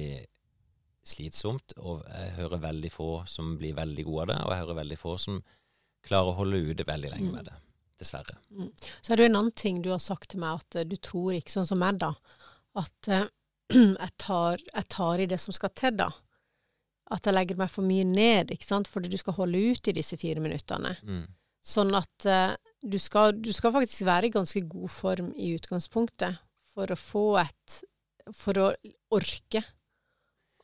[1.07, 1.77] slitsomt.
[1.79, 5.01] Og jeg hører veldig få som blir veldig gode av det, og jeg hører veldig
[5.01, 5.41] få som
[6.07, 7.59] klarer å holde ute veldig lenge med det.
[8.01, 8.39] Dessverre.
[9.05, 11.37] Så er det en annen ting du har sagt til meg, at eh, du tror
[11.37, 12.15] ikke sånn som meg, da.
[12.81, 13.27] At uh,
[13.77, 16.09] jeg, tar, jeg tar i det som skal til, da.
[17.11, 19.95] At jeg legger meg for mye ned, ikke sant, fordi du skal holde ut i
[19.97, 20.93] disse fire minuttene.
[21.03, 21.25] Mm.
[21.67, 22.55] Sånn at uh,
[22.87, 26.39] du, skal, du skal faktisk være i ganske god form i utgangspunktet
[26.71, 27.81] for å få et
[28.37, 28.69] For å
[29.17, 29.63] orke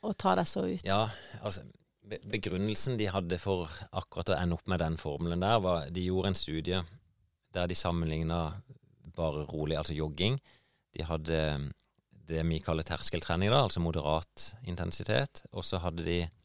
[0.07, 0.85] å ta deg så ut.
[0.87, 1.09] Ja,
[1.43, 1.65] altså
[2.07, 6.05] be- Begrunnelsen de hadde for akkurat å ende opp med den formelen der, var de
[6.07, 6.83] gjorde en studie
[7.57, 8.39] der de sammenligna
[9.17, 10.39] bare rolig, altså jogging.
[10.95, 11.41] De hadde
[12.29, 15.43] det vi kaller terskeltrening, da, altså moderat intensitet.
[15.57, 16.36] Og så hadde de eh,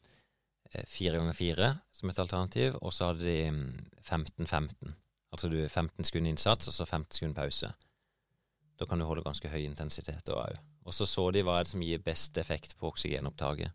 [0.88, 3.70] fire ganger fire som et alternativ, og så hadde de mm,
[4.00, 4.94] 15-15.
[5.32, 7.72] Altså du 15 sekunder innsats, og så 15 sekunder pause.
[8.80, 10.58] Da kan du holde ganske høy intensitet da òg.
[10.88, 13.70] Og så så de hva er det som gir best effekt på oksygenopptaket.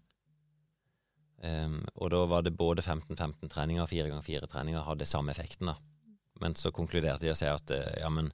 [1.38, 5.70] Um, og da var det både 15-15-treninger og 4x4-treninger hadde samme effekten.
[5.70, 5.78] da.
[6.42, 8.32] Men så konkluderte de og sa at eh, ja, men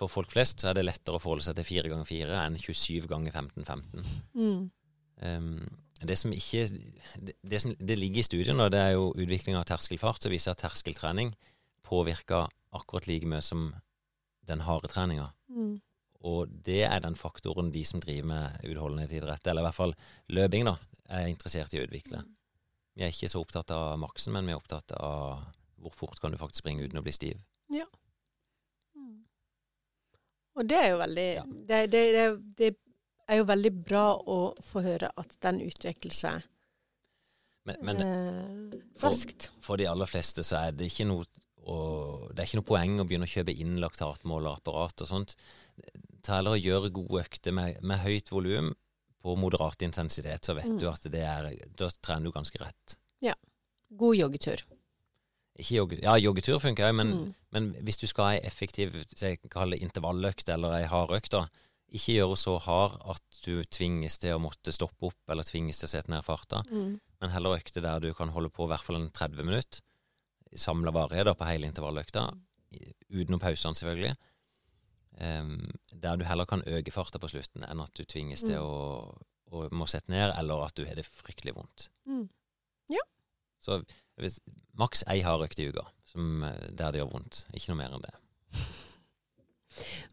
[0.00, 3.32] for folk flest så er det lettere å forholde seg til 4x4 enn 27 ganger
[3.32, 4.06] 15-15.
[4.34, 4.62] Mm.
[5.24, 5.58] Ehm,
[6.08, 9.58] det som ikke det, det, som, det ligger i studien, og det er jo utvikling
[9.58, 11.34] av terskelfart, som viser at terskeltrening
[11.84, 13.72] påvirker akkurat like mye som
[14.48, 15.30] den harde treninga.
[15.48, 15.78] Mm.
[16.24, 19.96] Og det er den faktoren de som driver med utholdenhetsidrett, eller i hvert fall
[20.32, 20.78] løping, da,
[21.12, 22.22] er interessert i å utvikle.
[22.94, 25.44] Vi er ikke så opptatt av maksen, men vi er opptatt av
[25.84, 27.42] hvor fort kan du faktisk springe uten å bli stiv.
[27.72, 27.84] Ja.
[30.54, 31.44] Og det er jo veldig Ja.
[31.44, 32.26] det, det, det,
[32.58, 32.68] det
[33.28, 36.42] er jo veldig bra å få høre at den utvikler seg
[37.64, 39.50] Men, men eh, for- raskt.
[39.64, 41.24] for de aller fleste så er det ikke noe
[41.64, 45.30] og det er ikke noe poeng å begynne å kjøpe inn laktatmålerapparat og sånt.
[46.20, 48.74] Ta heller og gjøre gode økter med, med høyt volum
[49.24, 50.78] på moderat intensitet, så vet Mm.
[50.78, 51.48] du at det er
[51.78, 52.96] Da trener du ganske rett.
[53.22, 53.32] Ja.
[53.96, 54.60] God joggetur.
[55.56, 57.34] Jogge, ja, joggetur funker òg, men, Mm.
[57.52, 61.46] men hvis du skal ha ei effektiv intervalløkt eller ei hardøkt da,
[61.94, 65.86] ikke gjøre så hard at du tvinges til å måtte stoppe opp eller tvinges til
[65.88, 66.98] å sette ned farta, Mm.
[67.20, 69.80] men heller økte der du kan holde på i hvert fall en 30 minutter,
[70.54, 72.26] samla varigheter på hele intervalløkta,
[73.10, 74.16] utenom pausene selvfølgelig,
[75.20, 78.62] um, der du heller kan øke farta på slutten enn at du tvinges til Mm.
[78.66, 79.22] å,
[79.54, 81.88] å må sette ned, eller at du har det fryktelig vondt.
[82.06, 82.28] Mm.
[82.90, 83.02] Ja.
[83.60, 83.84] Så
[84.18, 84.40] hvis,
[84.76, 87.44] maks ei hardøkt i uka, som, eh, der det gjør vondt.
[87.54, 88.14] Ikke noe mer enn det.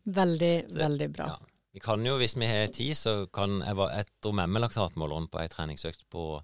[0.05, 1.25] Veldig, Så- veldig bra.
[1.27, 1.38] Ja.
[1.74, 5.30] Vi kan jo, hvis vi har tid, så kan jeg, var- etter med meg laktatmåleren
[5.32, 6.41] på ei treningsøkt på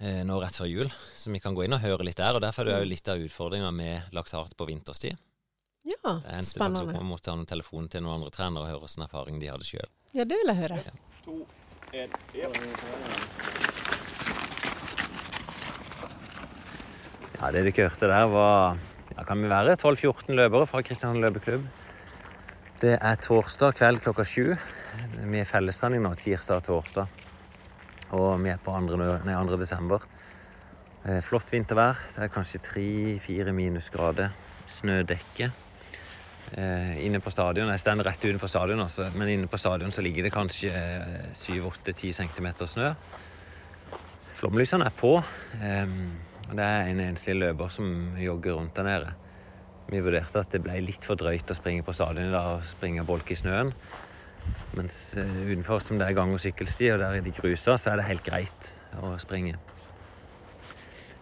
[0.00, 2.34] eh, nå rett før jul, så vi kan gå inn og høre litt der.
[2.34, 5.18] og Derfor er det jo litt av utfordringa med laktat på vinterstid.
[5.84, 7.04] Ja, Jeg endte faktisk opp spennende.
[7.04, 9.64] med å ta noen telefon til noen andre trenere og høre hvilken erfaring de hadde
[9.68, 9.88] sjøl.
[10.14, 10.82] Ja, det vil jeg høre.
[17.38, 18.78] Ja, det dere hørte der, var
[19.14, 21.66] ja, kan vi være 12-14 løpere fra Kristian løpeklubb.
[22.78, 24.52] Det er torsdag kveld klokka sju.
[25.18, 27.24] Vi er fellestrening nå, tirsdag og torsdag.
[28.14, 28.98] Og vi er på 2.
[29.26, 29.58] Nei, 2.
[29.58, 30.04] desember.
[31.02, 31.98] Eh, flott vintervær.
[32.14, 34.30] Det er kanskje 3-4 minusgrader.
[34.70, 35.50] Snødekke.
[36.52, 40.00] Eh, inne på stadion, Jeg står rett utenfor stadion, også, men inne på stadion så
[40.00, 40.70] ligger det kanskje
[41.34, 42.94] 7-8-10 cm snø.
[44.34, 45.16] Flomlysene er på.
[45.16, 49.14] Og det er en enslig løper som jogger rundt der nede.
[49.88, 52.66] Vi vurderte at det ble litt for drøyt å springe på stadion i dag og
[52.68, 53.72] springe bolk i snøen.
[54.76, 57.92] Mens eh, utenfor som det er gang- og sykkelsti, og der er de grusa, så
[57.92, 58.68] er det helt greit
[59.00, 59.56] å springe.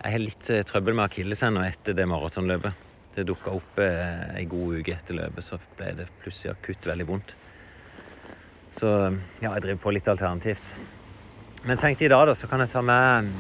[0.02, 2.84] Jeg har litt eh, trøbbel med akillesen etter det maratonløpet.
[3.14, 7.06] Det dukka opp eh, ei god uke etter løpet, så ble det plutselig akutt veldig
[7.08, 7.36] vondt.
[8.76, 8.90] Så
[9.40, 10.74] ja, jeg driver på litt alternativt.
[11.66, 13.30] Men tenkte i dag da, så kan jeg ta med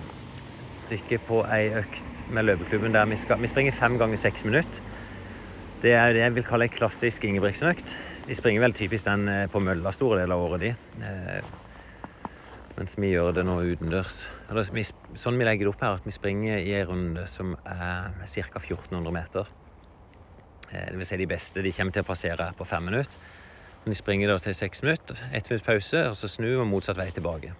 [0.86, 4.80] dere på ei økt med løpeklubben der vi skal Vi springer fem ganger seks minutter.
[5.82, 7.90] Det er det jeg vil kalle ei klassisk Ingebrigtsen-økt.
[8.26, 11.04] De springer vel typisk den eh, på mølla store deler av året, de.
[11.04, 12.30] Eh,
[12.78, 14.22] mens vi gjør det nå utendørs.
[15.16, 18.62] Sånn vi legger det opp her, at vi springer i ei runde som er ca.
[18.62, 19.52] 1400 meter.
[20.70, 23.28] Eh, det vil si de beste de kommer til å passere på fem minutter.
[23.84, 26.98] Men de springer da til seks minutter, ett minutts pause, og så snu og motsatt
[26.98, 27.52] vei tilbake.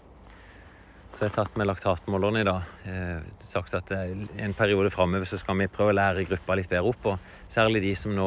[1.17, 2.73] Så jeg har tatt med laktatmåleren i dag.
[2.85, 4.11] Eh, sagt at eh,
[4.45, 7.07] en periode framover så skal vi prøve å lære gruppa litt bedre opp.
[7.09, 8.27] Og særlig de som nå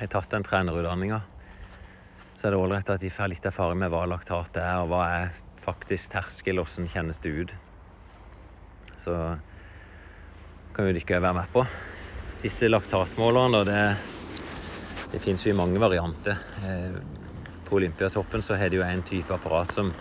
[0.00, 1.20] har tatt den trenerutdanninga.
[2.34, 5.04] Så er det ålreit at de får litt erfaring med hva laktat er, og hva
[5.20, 7.54] er faktisk terskel, åssen kjennes det ut.
[8.98, 9.14] Så
[10.74, 11.62] kan jo dere være med på.
[12.42, 16.42] Disse laktatmålerne, og det, det fins jo i mange varianter.
[16.66, 16.98] Eh,
[17.70, 19.94] på Olympiatoppen så har de jo en type apparat som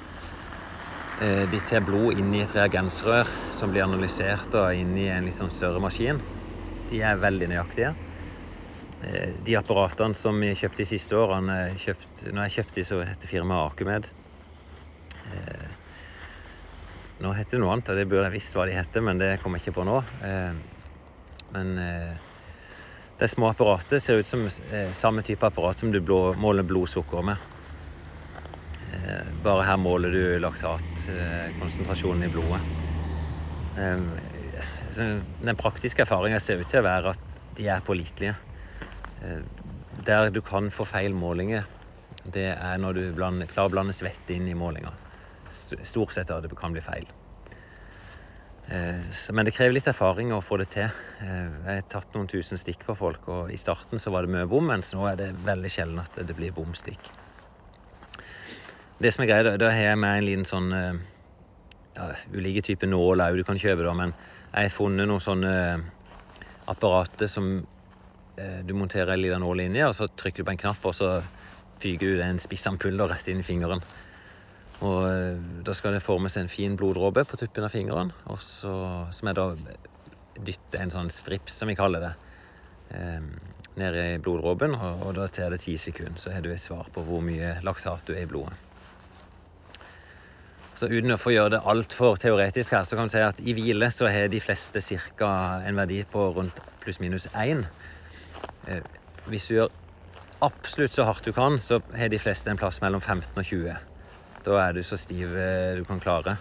[1.20, 5.38] De tar blod inn i et reagensrør som blir analysert da, inn i en litt
[5.38, 6.20] sånn større maskin.
[6.90, 7.94] De er veldig nøyaktige.
[9.04, 12.86] Eh, De apparatene som vi kjøpte de siste årene eh, kjøpt, Når jeg kjøpte de,
[12.90, 14.12] så heter firmaet Akumed.
[15.32, 15.74] Eh,
[17.24, 19.38] Nå heter det noe annet, og det burde jeg visst hva de heter, men det
[19.40, 20.02] kommer jeg ikke på nå.
[20.28, 20.54] Eh,
[21.56, 22.16] Men eh,
[23.20, 26.02] det små apparatet ser ut som eh, samme type apparat som du
[26.36, 27.38] måler blodsukker med.
[28.96, 32.62] Eh, Bare her måler du laktatkonsentrasjonen i blodet.
[34.96, 37.20] Den praktiske erfaringen ser ut til å være at
[37.58, 38.36] de er pålitelige.
[39.24, 39.42] Eh,
[40.06, 41.64] Der du kan få feil målinger,
[42.26, 44.92] det er når du blander, klarer å blande svette inn i målinga.
[45.52, 47.06] Stort sett da det kan bli feil.
[48.68, 50.90] Eh, Men det krever litt erfaring å få det til.
[51.22, 54.48] Jeg har tatt noen tusen stikk på folk, og i starten så var det mye
[54.48, 57.25] bom, mens nå er det veldig sjelden at det blir bomstikk.
[58.96, 61.00] Det som er greia, da, har jeg med en liten sånn eh,
[61.98, 65.56] ja, Ulike typer nål òg du kan kjøpe, da, men jeg har funnet noen sånne
[66.72, 67.50] apparater som
[68.40, 70.96] eh, du monterer en liten nål inni, og så trykker du på en knapp, og
[70.96, 71.10] så
[71.84, 73.84] fyker du en spissampull rett inn i fingeren.
[74.80, 78.76] Og eh, da skal det formes en fin bloddråpe på tuppen av fingeren, og så,
[79.16, 79.50] som jeg da
[80.36, 82.14] dytter en sånn strips, som vi kaller det,
[82.96, 83.20] eh,
[83.76, 87.04] ned i bloddråpen, og, da tar det ti sekunder, så har du et svar på
[87.04, 88.56] hvor mye laksat du er i blodet.
[90.76, 93.54] Så uten å få gjøre det altfor teoretisk her, så kan du si at i
[93.56, 94.82] hvile så har de fleste
[95.16, 95.32] ca.
[95.64, 97.64] en verdi på rundt pluss-minus 1.
[98.68, 98.82] Eh,
[99.26, 99.72] Hvis du gjør
[100.46, 103.78] absolutt så hardt du kan, så har de fleste en plass mellom 15 og 20.
[104.46, 106.36] Da er du så stiv eh, du kan klare.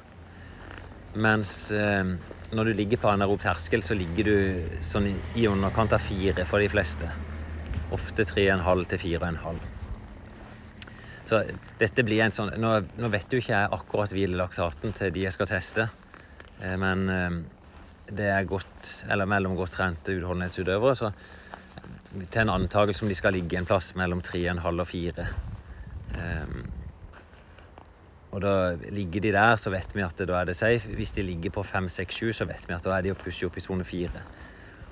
[1.14, 2.02] Mens eh,
[2.50, 6.58] når du ligger på anaerob terskel, så ligger du sånn i, underkant av fire for
[6.58, 7.06] de fleste.
[7.94, 9.62] Ofte 3,5 til 4,5.
[11.24, 11.40] Så
[11.80, 12.70] dette blir en sånn Nå,
[13.00, 15.88] nå vet jo ikke jeg akkurat hvilelaktaten til de jeg skal teste,
[16.60, 17.38] eh, men eh,
[18.12, 21.12] det er godt, eller mellom godt trente utholdenhetsutøvere, så
[22.30, 25.26] til en antakelse om de skal ligge en plass mellom 3,5 og 4.
[26.14, 26.58] Um,
[28.34, 28.52] og da
[28.90, 30.90] ligger de der, så vet vi at da er det safe.
[30.94, 33.18] Hvis de ligger på 5, 6, 7, så vet vi at da er de å
[33.18, 34.22] pushe opp i sone 4.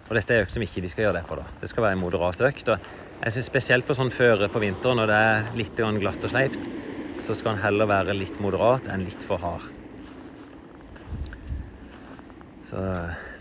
[0.09, 1.47] Og dette er økt som ikke de skal gjøre det på, da.
[1.61, 2.70] Det skal være en moderat økt.
[2.74, 6.33] Og jeg synes spesielt på sånn føre på vinteren når det er litt glatt og
[6.33, 6.64] sleipt,
[7.23, 9.68] så skal den heller være litt moderat enn litt for hard.
[12.66, 12.83] Så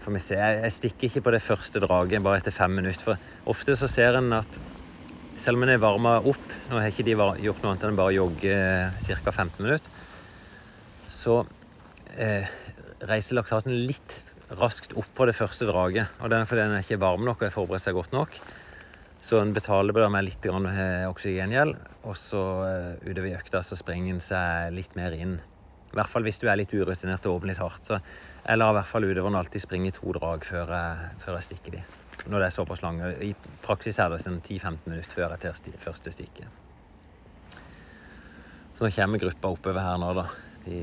[0.03, 0.37] får vi se.
[0.37, 3.01] Jeg, jeg stikker ikke på det første draget bare etter fem minutter.
[3.01, 4.59] For ofte så ser en at
[5.41, 8.13] selv om en er varma opp Nå har ikke de gjort noe annet enn bare
[8.13, 8.57] jogge
[9.01, 9.31] ca.
[9.33, 10.07] 15 minutter.
[11.09, 11.41] Så
[12.21, 12.45] eh,
[13.09, 14.21] reiser laktaten litt
[14.61, 16.19] raskt opp på det første draget.
[16.21, 18.37] Og det er fordi den er ikke varm nok og har forberedt seg godt nok.
[19.21, 21.75] Så en betaler bare med litt grann, eh, oksygengjeld,
[22.09, 25.35] og så eh, utover i økta så sprenger en seg litt mer inn.
[25.91, 27.85] I hvert fall hvis du er litt urutinert og åpner litt hardt.
[27.85, 31.47] Så jeg lar i hvert fall utøveren alltid springe to drag før jeg, før jeg
[31.49, 31.83] stikker de.
[32.31, 33.11] Når det er såpass lange.
[33.21, 36.57] I praksis er det sånn 10-15 minutter før jeg tar første stikket.
[38.73, 40.25] Så nå kommer gruppa oppover her nå, da.
[40.65, 40.79] De,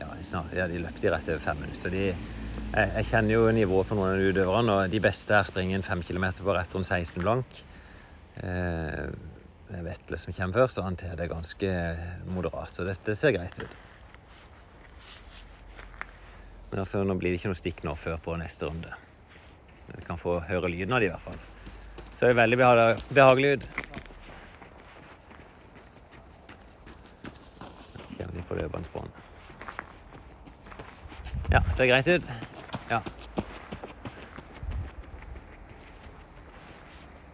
[0.00, 1.92] ja, snart, ja, de løp de rett over fem minutter.
[1.92, 2.08] De,
[2.72, 5.86] jeg, jeg kjenner jo nivået på noen av utøverne, og de beste her springer en
[5.86, 7.62] fem kilometer på rett rundt 16 blank.
[8.42, 9.02] Eh,
[9.66, 11.72] det er Vetle som kommer først, og han tar det ganske
[12.30, 13.82] moderat, så dette ser greit ut.
[16.70, 18.90] Men altså, nå blir det ikke noe stikk nå før på neste runde.
[19.86, 21.38] Vi kan få høre lyden av det i hvert fall.
[22.16, 22.58] Så er det veldig
[23.14, 23.68] behagelig ut.
[28.16, 29.22] Kommer de på løpebåndsbånd.
[31.52, 32.55] Ja, ser greit ut.
[32.90, 33.00] Ja.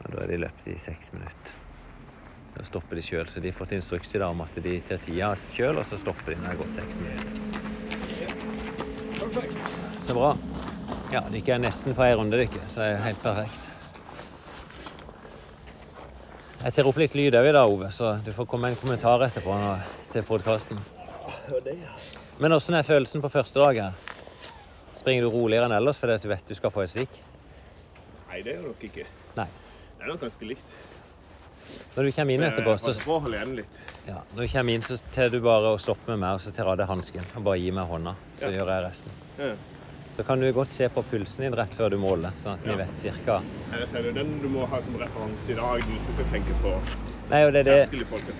[0.02, 1.58] Og da er de løpt i seks minutter.
[2.52, 5.00] Da stopper de sjøl, så de har fått instruks i dag om at de tar
[5.00, 7.36] tida sjøl, og så stopper de når det har gått seks minutter.
[10.02, 10.36] Så bra.
[11.12, 13.70] Ja, dere er nesten på ei runde, dere, så det er helt perfekt.
[16.62, 18.82] Jeg tar opp litt lyd òg i dag, Ove, så du får komme med en
[18.84, 19.72] kommentar etterpå nå,
[20.12, 20.78] til podkasten.
[22.38, 24.11] Men åssen er følelsen på første dag her?
[25.02, 27.16] Springer du roligere enn ellers fordi du vet du skal få et stikk?
[28.30, 29.06] Nei, det gjør du nok ikke.
[29.36, 29.46] Nei.
[29.98, 30.78] Det er nok ganske likt.
[31.96, 33.80] Når du kommer inn etterpå, så, holde igjen litt.
[34.06, 36.52] ja, når du kommer inn, så tar du bare og stopper med meg, og så
[36.54, 38.14] tar jeg av deg hansken og bare gir meg hånda.
[38.38, 38.52] Så Ja.
[38.58, 39.10] gjør jeg resten.
[39.38, 39.52] Ja.
[40.16, 42.74] Så kan du godt se på pulsen din rett før du måler, sånn at vi
[42.76, 43.40] vet cirka
[43.72, 45.80] Eller så er det den du må ha som referanse i dag.
[45.82, 46.74] Du tok og tenke på
[47.30, 47.64] Nei, og det,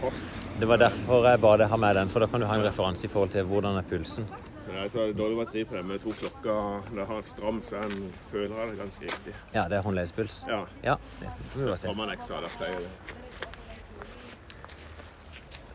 [0.00, 0.12] fart.
[0.60, 2.62] det var derfor jeg ba deg ha med den, for da kan du ha en
[2.66, 4.26] referanse i forhold til hvordan er pulsen.
[4.66, 6.84] Men jeg så er det dårlig batteri på den med to klokker.
[6.90, 9.34] Når jeg har en stram, så en føler det ganske riktig.
[9.54, 10.44] Ja, det er håndleddspuls.
[10.48, 10.60] Ja.
[10.84, 11.80] Ja, det får vi Så bare se.
[11.80, 12.40] strammer den ekstra.
[12.40, 12.48] Da
[12.82, 12.88] det.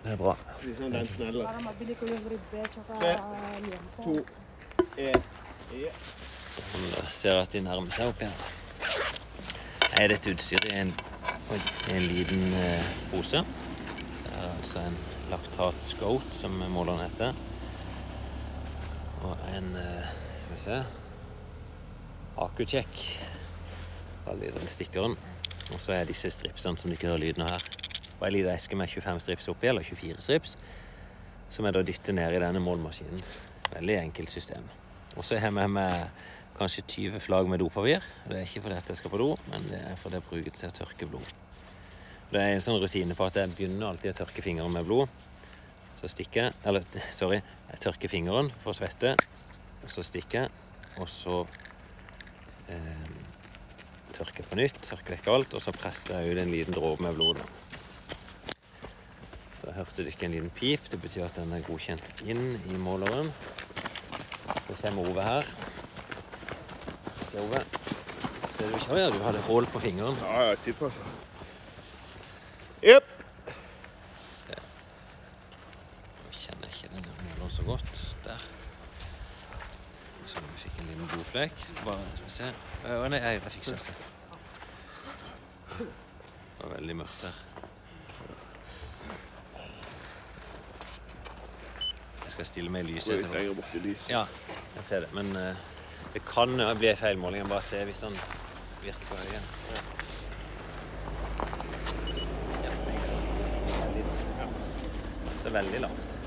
[0.03, 0.35] Det er bra.
[0.63, 1.47] Liksom den sneller.
[2.99, 3.15] Tre,
[4.03, 4.13] To,
[4.97, 5.21] en.
[6.57, 8.37] Sånn, da ser at de nærmer seg opp igjen.
[9.97, 10.93] Er dette utstyret i en,
[11.91, 13.43] en liten eh, pose.
[14.15, 14.97] Så er det altså en
[15.31, 17.35] laktat scout, som måleren heter.
[19.25, 20.09] Og en eh,
[20.43, 20.77] Skal vi se
[22.37, 22.99] Akutjekk.
[24.27, 25.15] Den stikkeren.
[25.73, 27.63] Og så er disse stripsene som dere hører lyden av her.
[28.17, 30.55] Og ei lita eske med 25 strips oppi, eller 24 strips,
[31.49, 33.23] som jeg da dytter ned i denne målmaskinen.
[33.73, 34.69] Veldig enkelt system.
[35.15, 36.23] Og så har jeg med meg
[36.57, 38.05] kanskje 20 flagg med dopapir.
[38.27, 40.59] Det er ikke fordi jeg skal på do, men det er fordi jeg bruker det
[40.61, 41.33] til å tørke blod.
[42.31, 45.11] Det er en sånn rutine på at jeg begynner alltid å tørke fingeren med blod.
[45.97, 47.41] Så stikker jeg Eller, sorry.
[47.71, 49.15] Jeg tørker fingeren for å svette.
[49.83, 50.51] Og så stikker jeg.
[51.01, 51.41] Og så
[52.71, 53.07] eh,
[54.13, 54.81] tørker jeg på nytt.
[54.85, 55.57] Tørker vekk alt.
[55.57, 57.41] Og så presser jeg ut en liten dråpe med blod.
[57.41, 57.67] Da.
[59.67, 60.91] hørte hørte dere en liten pip.
[60.91, 63.31] Det betyr at den er godkjent inn i måleren.
[64.67, 65.45] Så kommer Ove her.
[67.27, 67.61] Se, Ove.
[68.55, 68.95] Ser du ikke?
[68.97, 70.15] Ja, du hadde hull på fingeren.
[70.23, 71.01] Ja, ja, tilpassa.
[72.83, 73.13] Jepp.
[74.47, 74.63] Jeg
[76.41, 78.15] kjenner ikke den måleren så godt.
[78.23, 78.43] Der.
[80.25, 81.65] Så vi fikk en liten blodflekk.
[81.85, 82.51] Bare skal vi se.
[82.87, 83.95] Å nei, jeg fikser det.
[85.77, 87.35] Det var veldig mørkt her.
[92.23, 93.37] Jeg skal stille meg i lyset etterpå.
[94.11, 94.23] Ja,
[94.77, 95.11] jeg ser det.
[95.17, 95.53] Men uh,
[96.13, 97.43] det kan jo bli en feilmåling.
[97.43, 97.49] måling.
[97.51, 98.15] bare se hvis han
[98.83, 99.41] virker på høye.
[99.75, 99.85] Ja.
[105.47, 106.17] Veldig lavt.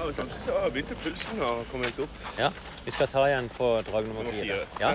[0.00, 2.20] Samtidig så begynte pulsen å komme litt opp.
[2.40, 2.48] Ja.
[2.86, 4.62] Vi skal ta igjen på drag nummer fire.
[4.80, 4.94] Ja.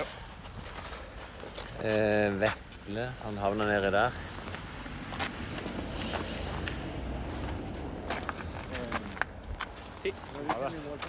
[1.80, 4.18] Eh, Vetle, han havner nedi der.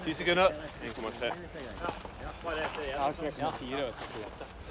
[0.06, 0.54] Ti sekunder.
[0.84, 1.34] 1,3.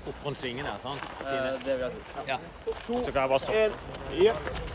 [0.06, 1.02] Opp rundt svingen her, sånn.
[1.20, 2.24] Det vil jeg tro.
[2.30, 2.38] Ja.
[2.86, 3.64] Så kan jeg bare stoppe.
[3.66, 3.72] En.
[4.22, 4.74] Jepp.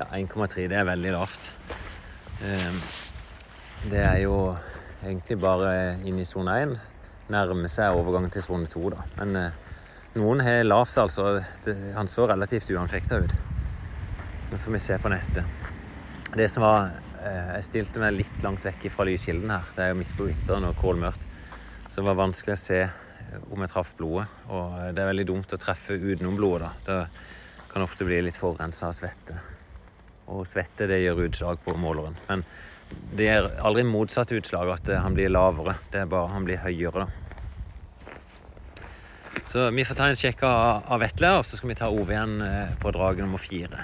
[0.00, 1.50] Ja, 1,3 det er veldig lavt.
[2.46, 2.78] Ehm,
[3.90, 4.56] Det er jo
[5.04, 6.72] egentlig bare inne i sone 1.
[7.28, 9.04] Nærmer seg overgangen til sone 2, da.
[9.18, 9.58] Men eh,
[10.16, 11.42] noen har lavt, altså.
[11.96, 13.36] Han så relativt uanfekta ut.
[14.50, 15.44] Nå får vi se på neste.
[16.32, 16.90] Det som var
[17.20, 19.68] eh, Jeg stilte meg litt langt vekk fra lyskilden her.
[19.76, 21.28] Det er jo midt på vinteren og kålmørkt.
[21.90, 24.28] Så det var vanskelig å se eh, om jeg traff blodet.
[24.48, 26.72] Og det er veldig dumt å treffe utenom blodet.
[26.86, 27.00] da.
[27.04, 29.59] Det kan ofte bli litt forurensa av svette.
[30.30, 32.18] Og svette det gjør utslag på måleren.
[32.28, 32.44] Men
[33.16, 35.76] det gjør aldri motsatt utslag, at han blir lavere.
[35.90, 37.08] Det er bare han blir høyere.
[39.50, 42.36] Så vi får ta en sjekk av, Vetle, og så skal vi ta OV igjen
[42.46, 43.82] eh, på drag nummer fire.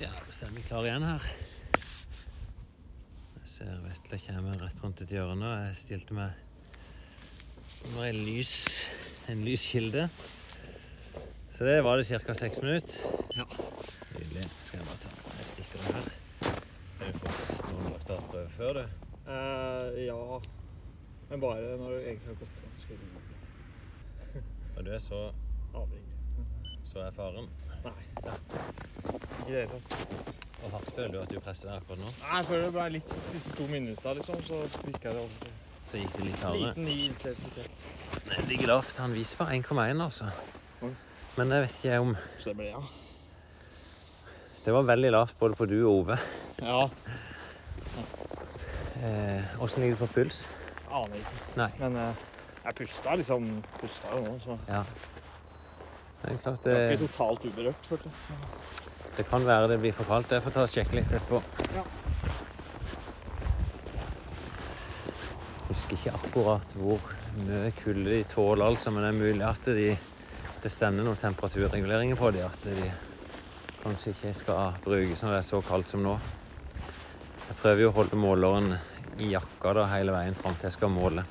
[0.00, 1.28] Ja, så er vi klare igjen her.
[3.38, 5.54] Jeg ser Vetle kommer rett rundt et hjørne.
[5.70, 6.36] Jeg stilte meg
[7.94, 8.54] med en lys,
[9.32, 10.08] en lys kilde.
[11.52, 12.36] Så det var det ca.
[12.36, 13.00] seks minutter.
[13.36, 13.48] Ja.
[14.18, 14.48] Nydelig.
[14.66, 15.21] Skal jeg bare ta
[15.52, 16.10] stikker her.
[16.98, 19.08] Har du fått noen laktatprøve før, du?
[19.32, 20.40] Eh, ja.
[21.30, 24.44] Men bare når det egentlig har gått ganske rolig.
[24.76, 25.20] Og du er så,
[25.74, 26.46] Avhengig.
[26.84, 27.48] så erfaren.
[27.84, 27.92] Nei.
[28.22, 30.32] Ikke i det hele tatt.
[30.62, 32.10] Hvor hardt føler du at du presser deg akkurat nå?
[32.22, 35.54] Nei, Jeg føler det ble litt de siste to minutter, liksom, så jeg det over.
[35.90, 36.68] Så gikk det litt hardere.
[36.68, 37.84] Liten ny intensitet.
[38.28, 38.98] Det ligger lavt.
[39.02, 40.30] Han viser bare 1,1, altså.
[41.36, 42.82] Men det vet ikke jeg om Så det ble, ja.
[44.64, 46.18] Det var veldig lavt både på du og Ove.
[46.62, 46.84] Ja.
[49.02, 50.44] Eh, ligger det på puls?
[50.92, 51.40] Aner ikke.
[51.58, 51.70] Nei.
[51.80, 52.20] Men eh,
[52.62, 53.48] jeg pusta liksom.
[53.80, 54.84] Pusta jo nå, så Ja.
[56.22, 58.36] Det er klart det, ikke totalt uberørt, følte jeg.
[59.16, 60.30] Det kan være det blir for kaldt.
[60.30, 61.42] Jeg får ta og sjekke litt etterpå.
[61.74, 61.82] Ja.
[65.72, 67.10] Husker ikke akkurat hvor
[67.42, 69.88] mye kulde de tåler, altså, men det er mulig at de,
[70.62, 72.46] det stender noen temperaturreguleringer på dem.
[72.46, 72.92] At de
[73.82, 76.14] kanskje ikke skal brukes når det er så kaldt som nå.
[77.48, 78.74] Jeg prøver jo å holde måleren
[79.20, 81.24] i jakka da, hele veien fram til jeg skal måle.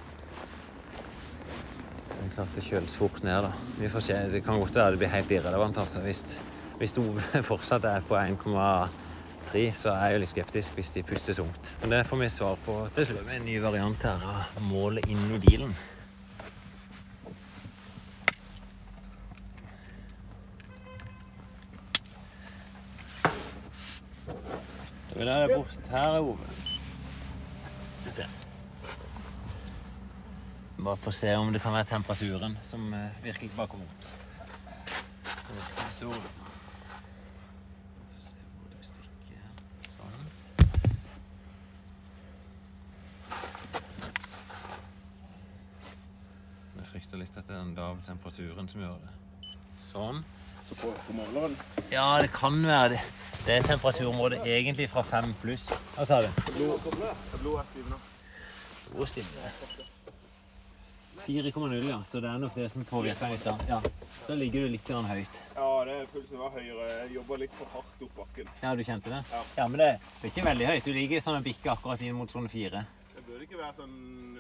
[2.12, 3.48] Det er klart det kjøles fort ned.
[3.48, 3.52] da.
[3.80, 4.18] Vi får se.
[4.32, 5.78] Det kan godt være det blir helt irrelevant.
[5.78, 6.04] altså.
[6.06, 6.40] Hvis,
[6.78, 11.40] hvis Ove fortsatt er på 1,3, så er jeg jo litt skeptisk hvis de puster
[11.40, 11.72] tungt.
[11.82, 13.26] Men det får vi svar på til slutt.
[13.32, 15.74] Med en ny variant her av målet inni bilen.
[25.14, 26.38] Da er jeg bort her, Ove.
[28.00, 28.26] Skal vi se.
[30.82, 33.84] Bare for å se om det kan være temperaturen som eh, virkelig bare kom
[35.52, 36.14] det er stor.
[38.22, 39.00] Få det.
[39.92, 40.24] Sånn.
[46.92, 49.12] Frykter litt at det er den lave temperaturen som gjør det.
[49.92, 50.24] Sånn.
[50.72, 51.58] Så på, på morgenen?
[51.92, 53.00] Ja, det kan være det.
[53.46, 55.72] Det er temperaturområdet egentlig fra fem pluss.
[55.98, 56.30] Hva sa du?
[56.56, 57.98] Blodet stivner.
[58.92, 59.52] Hvor stille.
[61.26, 61.98] 4,0, ja.
[62.08, 63.56] Så det er nok det som påvirker den Så.
[63.68, 63.82] Ja.
[64.28, 65.42] Så ligger du litt grann høyt.
[65.56, 66.88] Ja, det, pulsen var høyere.
[67.02, 68.50] Jeg jobba litt for hardt opp bakken.
[68.64, 69.22] Ja, du kjente det?
[69.58, 69.68] Ja.
[69.68, 69.92] men det,
[70.22, 70.86] det er ikke veldig høyt.
[70.86, 72.86] Du ligger sånn og bikke akkurat inn mot sone fire.
[73.16, 73.96] Det burde ikke være sånn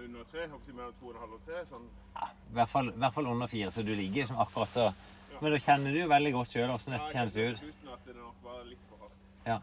[0.06, 0.48] under tre.
[0.48, 1.66] Mellom to og en halv og tre.
[1.70, 1.90] Sånn.
[2.22, 5.10] I hvert fall, i hvert fall under fire, så du ligger som akkurat og
[5.42, 7.62] Men da kjenner du jo veldig godt sjøl åssen dette kjennes ut.
[7.66, 9.16] Uten at det nok var litt for hardt.
[9.48, 9.56] Ja.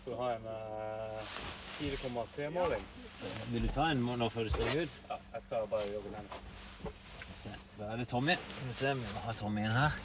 [0.00, 1.34] Skal du ha en uh,
[1.78, 2.86] 4,3-måling?
[3.52, 4.96] Vil du ta en nå før du springer ut?
[5.12, 6.32] Ja, jeg skal bare jogge den.
[7.38, 8.34] Se, Da er det Tommy.
[8.34, 10.00] Skal vi se, vi må ha Tommy inn her.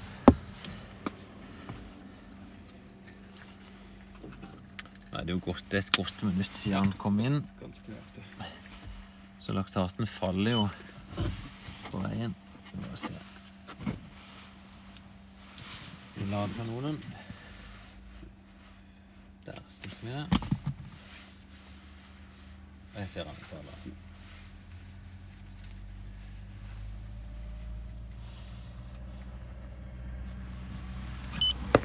[5.17, 8.23] Det er jo godt, et godt minutt siden han kom inn, Ganske nøyaktig.
[9.41, 10.67] så laktaten faller jo
[11.89, 12.35] på veien.
[12.69, 13.15] Vi må Bare se.
[16.17, 17.03] Vi lader kanonen.
[19.45, 20.25] Der stikker vi det.
[22.97, 23.73] Jeg ser han faller.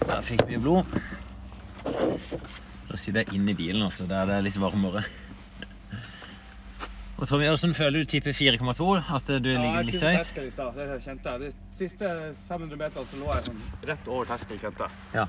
[0.06, 0.84] Der fikk vi blod.
[2.88, 5.04] Da sitter jeg inne i bilen også, der det er litt varmere.
[7.22, 8.86] Og Tommy, hvordan føler du type 4,2?
[9.14, 10.16] At du ligger litt høyt?
[10.24, 10.74] terskel i stad.
[10.74, 11.52] Det kjente jeg.
[11.52, 12.08] De siste
[12.48, 13.60] 500 meterne så lå jeg sånn
[13.92, 14.96] rett over terskelen, kjente jeg.
[15.20, 15.26] Ja.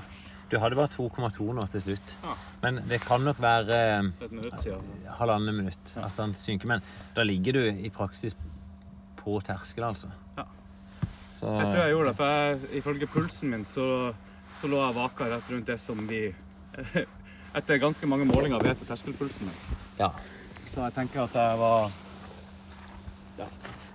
[0.50, 2.16] Du hadde bare 2,2 nå til slutt.
[2.24, 2.34] Ja.
[2.66, 4.90] Men det kan nok være eh, minutt siden.
[5.20, 6.72] halvannet minutt at han synker.
[6.74, 6.82] Men
[7.14, 8.34] da ligger du i praksis
[9.22, 10.10] på terskel, altså.
[10.34, 10.50] Ja.
[11.38, 13.88] Så Jeg tror jeg gjorde det, for jeg, ifølge pulsen min så,
[14.58, 16.24] så lå jeg vaka rett rundt det som vi
[17.58, 19.76] etter ganske mange målinger vet er terskelpulsen min.
[20.02, 20.10] ja.
[20.74, 21.92] Så jeg tenker at jeg var
[23.38, 23.46] ja,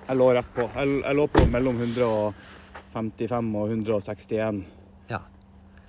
[0.07, 0.63] Jeg lå rett på.
[0.75, 4.61] Jeg, jeg lå på mellom 155 og 161.
[5.11, 5.19] ja.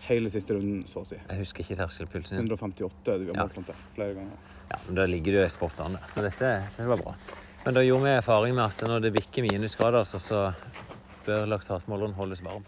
[0.08, 1.20] hele siste runden, så å si.
[1.20, 2.50] Jeg husker ikke terskelpulsen din.
[2.50, 4.50] 158 du har målt den til flere ganger.
[4.70, 7.14] Ja, men Da ligger du i sportene, så dette, dette var bra.
[7.64, 10.44] Men da gjorde vi erfaring med at når det bikker minusgrader, så, så
[11.26, 12.64] bør laktatmåleren holdes varm.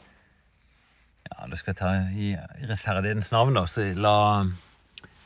[1.26, 2.34] Ja, da skal jeg ta i
[2.68, 4.16] rettferdighetens navn, da, så la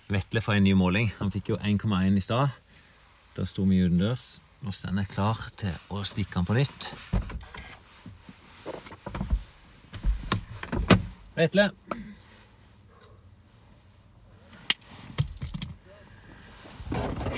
[0.06, 1.10] Vetle få en ny måling.
[1.18, 2.54] Han fikk jo 1,1 i stad.
[3.36, 4.38] Da sto vi utendørs.
[4.64, 6.86] Nå står jeg klar til å stikke den på nytt.
[11.36, 11.66] Vetle.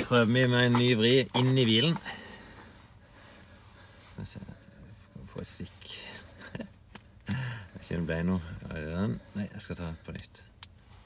[0.04, 1.98] Prøver vi med en ny vri inn i bilen.
[4.12, 5.88] Skal vi se Skal vi få et stikk.
[7.26, 8.54] Jeg vet det ble noe.
[8.68, 9.18] Er det den?
[9.34, 10.44] Nei, jeg skal ta den på nytt.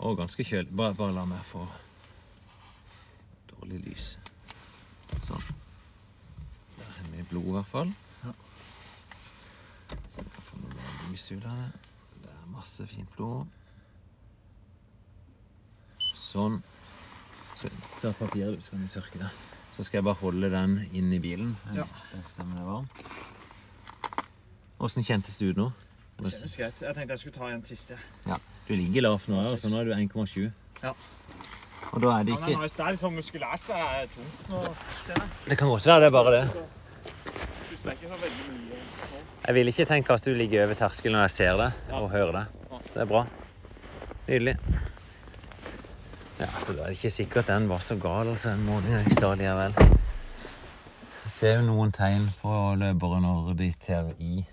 [0.03, 0.77] Å, ganske kjølig.
[0.77, 1.65] Bare, bare la meg få
[3.55, 4.13] dårlig lys.
[5.27, 5.45] Sånn.
[6.79, 7.93] Der er vi blod, i hvert fall.
[10.13, 11.71] Så vi kan få noe mer lys ut av det.
[12.23, 13.47] Det er masse fint blod.
[16.17, 16.61] Sånn.
[17.61, 19.31] Så ta papiret, så kan du tørke det.
[19.77, 21.55] Så skal jeg bare holde den inn i bilen.
[21.77, 21.87] Ja.
[22.13, 22.95] Der stemmer det varmt?
[24.83, 25.69] Åssen kjentes det ut nå?
[26.19, 26.83] Det kjennes greit.
[26.83, 27.97] Jeg tenkte jeg skulle ta en siste.
[28.27, 28.37] Ja,
[28.69, 30.51] Du ligger lavt nå, altså nå er du 1,7.
[30.83, 30.93] Ja.
[31.93, 32.77] Og da er det Ja, men ikke nice.
[32.79, 33.67] Det er sånn muskulært.
[33.69, 34.61] Det er tungt nå.
[35.49, 36.45] Det kan godt være det er bare det.
[37.83, 38.33] Det så.
[39.47, 42.33] Jeg vil ikke tenke at du ligger over terskelen når jeg ser det og hører
[42.39, 42.45] det.
[42.95, 43.25] Det er bra.
[44.29, 44.57] Nydelig.
[46.41, 49.37] Ja, så det er ikke sikkert den var så gal, altså, den måned i stad
[49.37, 49.75] likevel.
[51.25, 54.47] Jeg ser jo noen tegn på løpere når de tar i.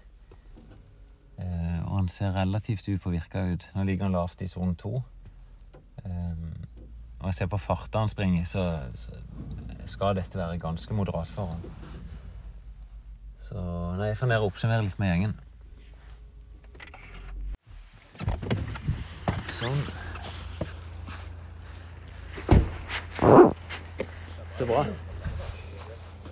[1.40, 3.70] Eh, og han ser relativt upåvirka ut.
[3.76, 5.02] Nå ligger han lavt i sone to.
[6.04, 6.36] Eh,
[7.20, 8.64] og jeg ser på farta han springer, så,
[8.96, 9.12] så
[9.86, 11.62] skal dette være ganske moderat for han.
[13.40, 13.62] Så
[13.98, 15.36] nei, jeg får og oppsummere litt med gjengen.
[19.60, 19.84] Sånn.
[24.56, 24.86] Så bra.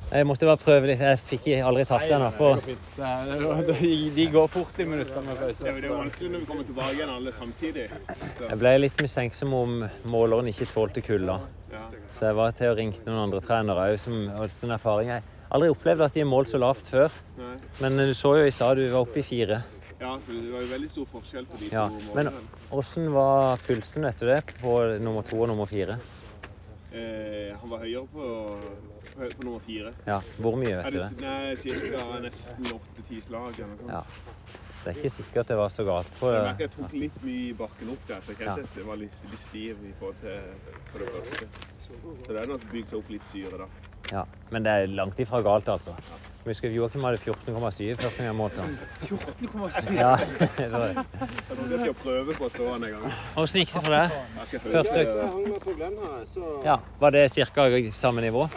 [0.08, 1.02] Jeg måtte bare prøve litt.
[1.04, 2.24] Jeg fikk aldri tatt den.
[2.32, 2.62] For
[4.16, 5.64] De går fort i minutter med pause.
[5.66, 7.88] Det er jo vanskelig når vi kommer tilbake igjen alle samtidig.
[8.38, 9.74] Så, jeg ble litt mistenksom om
[10.14, 11.40] måleren ikke tålte kulda.
[12.10, 15.12] Så jeg var til å ringte noen andre trenere òg, som hadde sånn erfaring.
[15.12, 17.12] Jeg har aldri opplevd at de har målt så lavt før.
[17.84, 19.60] Men du så jo i stad du var oppe i fire.
[20.00, 22.48] ja, så det var jo veldig stor forskjell på de Ja, to men- målene.
[22.72, 25.98] Åssen var pulsen, vet du det, på nummer to og nummer fire?
[26.94, 28.56] Eh, han var høyere på,
[29.18, 29.92] på, på nummer fire.
[30.08, 31.26] Ja, Hvor mye, vet du det det?
[31.26, 32.08] nei, ca.
[32.28, 33.92] nesten åtte-ti slag eller noe sånt.
[33.92, 34.64] Ja.
[34.78, 37.16] Så det er ikke sikkert det var så galt på Jeg merker jeg tok litt
[37.26, 40.22] mye i bakken opp der, så jeg kjente det var litt, litt stiv i forhold
[40.22, 40.38] til
[40.94, 41.50] på det første.
[41.88, 43.68] Så det er nok bygd seg opp litt syre da.
[44.14, 45.96] Ja, Men det er langt ifra galt, altså.
[46.46, 48.78] Vi husker Joakim hadde 14,7 første gang jeg målte han.
[49.10, 49.90] 14,7?
[50.00, 50.14] Ja,
[50.56, 51.04] det var det.
[51.20, 53.18] Jeg tror jeg skal prøve på å stå den en gang.
[53.44, 54.08] Åssen gikk det for deg?
[54.78, 55.06] Første det.
[55.10, 56.40] økt?
[56.70, 57.68] Ja, Var det ca.
[58.00, 58.48] samme nivå?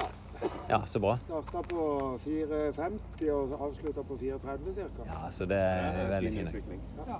[0.70, 1.16] Ja, så bra.
[1.18, 1.84] Starta på
[2.24, 5.06] 4,50 og avslutta på 4,30 ca.
[5.08, 6.84] Ja, så det er veldig fin utvikling.
[7.08, 7.16] Ja.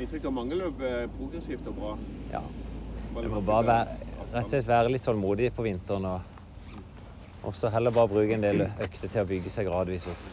[0.00, 1.90] Inntrykk av mange løp er progressivt og bra.
[2.32, 2.40] Ja.
[3.14, 6.08] Du må bare være, rett og slett være litt tålmodig på vinteren
[7.44, 10.24] og så heller bare bruke en del økter til å bygge seg gradvis opp.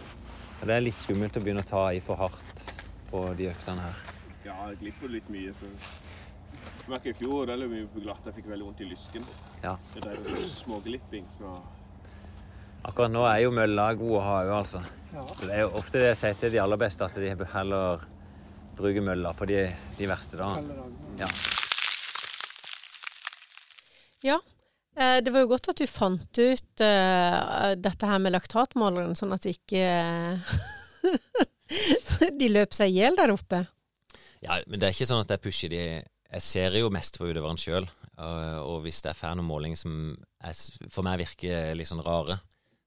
[0.62, 2.64] Og Det er litt skummelt å begynne å ta i for hardt
[3.12, 4.00] på de øktene her.
[4.46, 5.52] Ja, jeg glipper litt mye.
[5.54, 5.68] så...
[6.82, 9.28] Jeg merker I fjor da løp vi på glatt, jeg fikk veldig vondt i lysken.
[9.64, 9.76] Ja.
[9.94, 11.52] Det er seg småglipping, så
[12.88, 14.82] Akkurat nå er jo mølla god å ha òg, altså.
[15.38, 18.06] Så det er jo ofte det jeg sier til de aller beste, at de heller
[18.78, 19.66] bruker mølla på de,
[20.00, 20.88] de verste dagene.
[21.20, 21.28] Ja.
[24.26, 24.38] Ja.
[24.98, 29.36] eh, Det var jo godt at du fant ut uh, dette her med laktatmåleren, sånn
[29.36, 29.86] at ikke
[32.42, 33.66] de løp seg i hjel der oppe.
[34.42, 37.28] Ja, men det er ikke sånn at jeg pusher de Jeg ser jo mest på
[37.30, 37.86] utøveren sjøl.
[38.22, 39.94] Og hvis jeg får noen målinger som
[40.42, 40.56] er,
[40.94, 42.38] for meg virker litt sånn rare,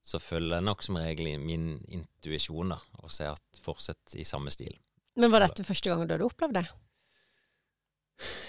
[0.05, 4.53] så følger jeg nok som regel min intuisjon da, og ser at fortsett i samme
[4.53, 4.75] stil.
[5.17, 6.67] Men var dette første gang du hadde opplevd det?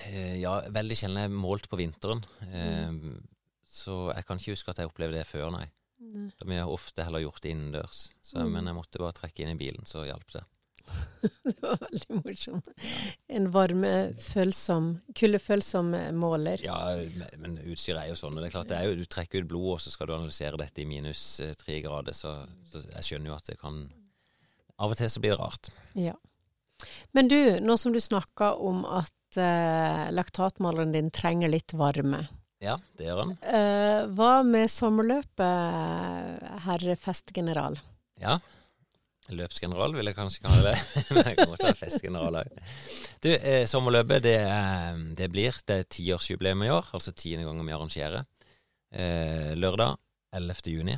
[0.10, 2.22] Eh, Ja, veldig sjelden jeg målt på vinteren.
[2.52, 3.22] Mm.
[3.66, 5.66] Så jeg kan ikke huske at jeg opplevde det før, nei.
[6.06, 6.30] Nei.
[6.46, 8.10] Vi har ofte heller gjort det innendørs.
[8.22, 8.52] Så, Mm.
[8.52, 10.44] Men jeg måtte bare trekke inn i bilen, så hjalp det.
[11.46, 12.70] Det var veldig morsomt.
[13.28, 16.62] En varmefølsom, kuldefølsom måler.
[16.66, 16.78] Ja,
[17.42, 18.36] men- utstyret er jo sånn.
[18.38, 20.16] og det er klart det er jo, Du trekker ut blod, og så skal du
[20.18, 22.14] analysere dette i minus eh, tre grader.
[22.14, 22.36] Så,
[22.70, 23.84] så jeg skjønner jo at det kan
[24.78, 25.70] Av og til så blir det rart.
[25.96, 26.14] Ja.
[27.16, 32.26] Men du, nå som du snakka om at eh, laktatmåleren din trenger litt varme.
[32.64, 33.32] Ja, det gjør han.
[33.40, 37.80] Eh, hva med sommerløpet, herre festgeneral?
[38.20, 38.38] Ja.
[39.34, 40.76] Løpsgeneral vil jeg kanskje kalle det.
[41.16, 42.52] Men jeg kan godt være festgeneral òg.
[43.26, 44.38] Du, eh, sommerløpet det,
[45.18, 48.28] det blir Det er tiårsjubileum i år, altså tiende gangen vi arrangerer.
[48.94, 49.98] Eh, lørdag
[50.36, 50.72] 11.
[50.76, 50.98] juni.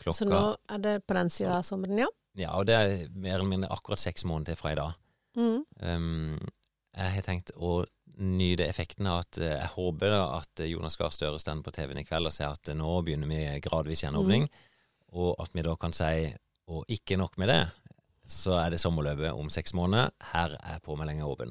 [0.00, 0.40] Klokka Så nå
[0.72, 2.08] er det på den sida av sommeren, ja?
[2.38, 4.96] Ja, og det er mer eller mindre akkurat seks måneder til fra i dag.
[5.36, 5.64] Mm.
[5.82, 6.38] Um,
[6.96, 7.82] jeg har tenkt å
[8.20, 12.04] nyte effekten av at eh, jeg håper at Jonas Gahr Støre står på TV-en i
[12.04, 14.48] kveld og sier at nå begynner vi gradvis gjenåpning,
[15.16, 16.30] og at vi da kan si
[16.70, 17.60] og ikke nok med det,
[18.30, 20.12] så er det sommerløpet om seks måneder.
[20.32, 21.50] Her er påmeldinga åpen.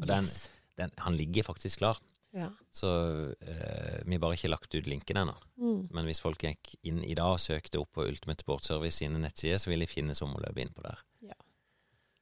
[0.00, 0.50] Og den, Yes.
[0.76, 1.98] den, han ligger faktisk klar,
[2.36, 2.50] Ja.
[2.70, 2.90] så
[3.40, 5.34] eh, vi har bare ikke lagt ut linken ennå.
[5.56, 5.88] Mm.
[5.96, 9.18] Men hvis folk gikk inn i dag og søkte opp på Ultimate Sport Service sine
[9.22, 11.00] nettsider, så vil de finne sommerløpet innpå der.
[11.32, 11.38] Ja.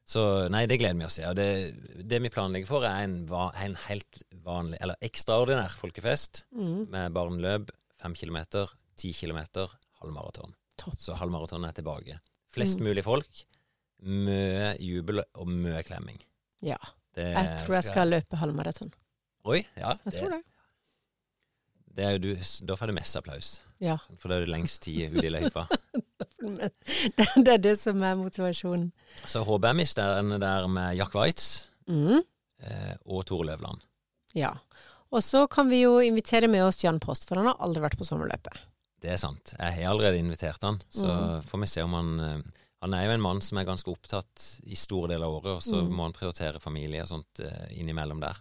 [0.06, 0.22] Så
[0.54, 1.26] nei, det gleder vi oss til.
[1.26, 6.86] Og det, det vi planlegger for, er en, en helt vanlig, eller ekstraordinær folkefest Mm.
[6.94, 9.66] med barneløp, fem kilometer, ti kilometer,
[10.00, 10.54] halvmaraton.
[10.96, 12.20] Så halvmaraton er tilbake.
[12.56, 12.86] Flest Mm.
[12.88, 13.44] mulig folk,
[14.06, 16.18] mye jubel og mye klemming.
[16.62, 16.76] ja.
[17.16, 18.90] Det Jeg tror jeg skal løpe halvmaraton.
[19.48, 19.94] Oi, ja.
[20.04, 20.42] Jeg tror det.
[21.96, 22.34] det er jo du,
[22.68, 23.62] da får du mest applaus.
[23.80, 23.96] Ja.
[24.20, 25.64] For da er du lengst tid ute i løypa.
[26.46, 26.68] Det,
[27.46, 28.90] det er det som er motivasjonen.
[29.24, 32.20] Så HBMIS der, der med Jack Waitz Mm.
[32.60, 33.80] eh, og Tore Løvland.
[34.34, 34.50] Ja.
[35.10, 37.96] Og så kan vi jo invitere med oss Jan Post, for han har aldri vært
[37.96, 38.60] på sommerløpet.
[39.02, 39.52] Det er sant.
[39.58, 41.42] Jeg har allerede invitert han, så Mm.
[41.44, 42.38] får vi se om han eh,
[42.82, 45.62] Han er jo en mann som er ganske opptatt i store deler av året, og
[45.62, 45.92] så Mm.
[45.96, 48.36] må han prioritere familie og sånt eh, innimellom der.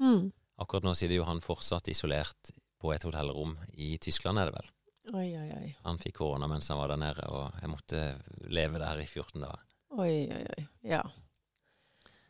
[0.00, 0.32] Mm.
[0.58, 4.68] Akkurat nå sitter jo han fortsatt isolert på et hotellrom i Tyskland, er det vel.
[5.14, 5.74] Oi, oi, oi.
[5.84, 9.40] Han fikk korona mens han var der nede, og jeg måtte leve der i 14
[9.42, 9.58] dager.
[9.98, 10.66] Oi, oi, oi.
[10.84, 11.02] Ja.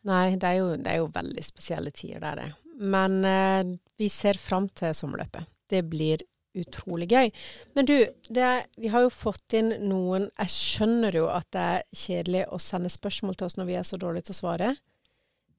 [0.03, 2.53] Nei, det er jo, det er jo veldig spesielle tider, det er det.
[2.81, 3.63] Men eh,
[4.01, 5.45] vi ser fram til sommerløpet.
[5.69, 6.23] Det blir
[6.57, 7.31] utrolig gøy.
[7.77, 7.95] Men du,
[8.29, 12.59] det vi har jo fått inn noen Jeg skjønner jo at det er kjedelig å
[12.61, 14.73] sende spørsmål til oss når vi er så dårlige til å svare.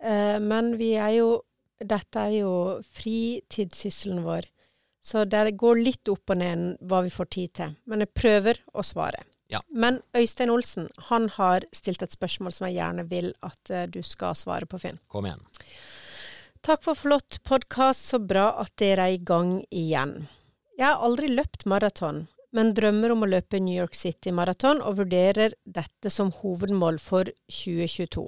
[0.03, 1.31] Eh, men vi er jo
[1.83, 2.55] Dette er jo
[2.95, 4.47] fritidssysselen vår.
[5.03, 7.73] Så det går litt opp og ned hva vi får tid til.
[7.91, 9.25] Men jeg prøver å svare.
[9.51, 9.59] Ja.
[9.69, 13.99] Men Øystein Olsen han har stilt et spørsmål som jeg gjerne vil at eh, du
[14.07, 15.01] skal svare på, Finn.
[15.13, 15.43] Kom igjen.
[16.63, 20.29] Takk for flott podkast, så bra at dere er i gang igjen.
[20.83, 24.97] Jeg har aldri løpt maraton, men drømmer om å løpe New York City Maraton og
[24.99, 28.25] vurderer dette som hovedmål for 2022.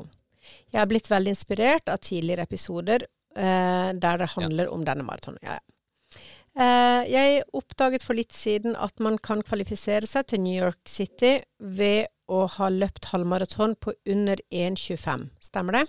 [0.70, 5.40] Jeg er blitt veldig inspirert av tidligere episoder eh, der det handler om denne maratonen.
[5.42, 6.22] Ja, ja.
[6.54, 11.40] Eh, jeg oppdaget for litt siden at man kan kvalifisere seg til New York City
[11.58, 15.26] ved å ha løpt halvmaraton på under 1,25.
[15.42, 15.86] Stemmer det?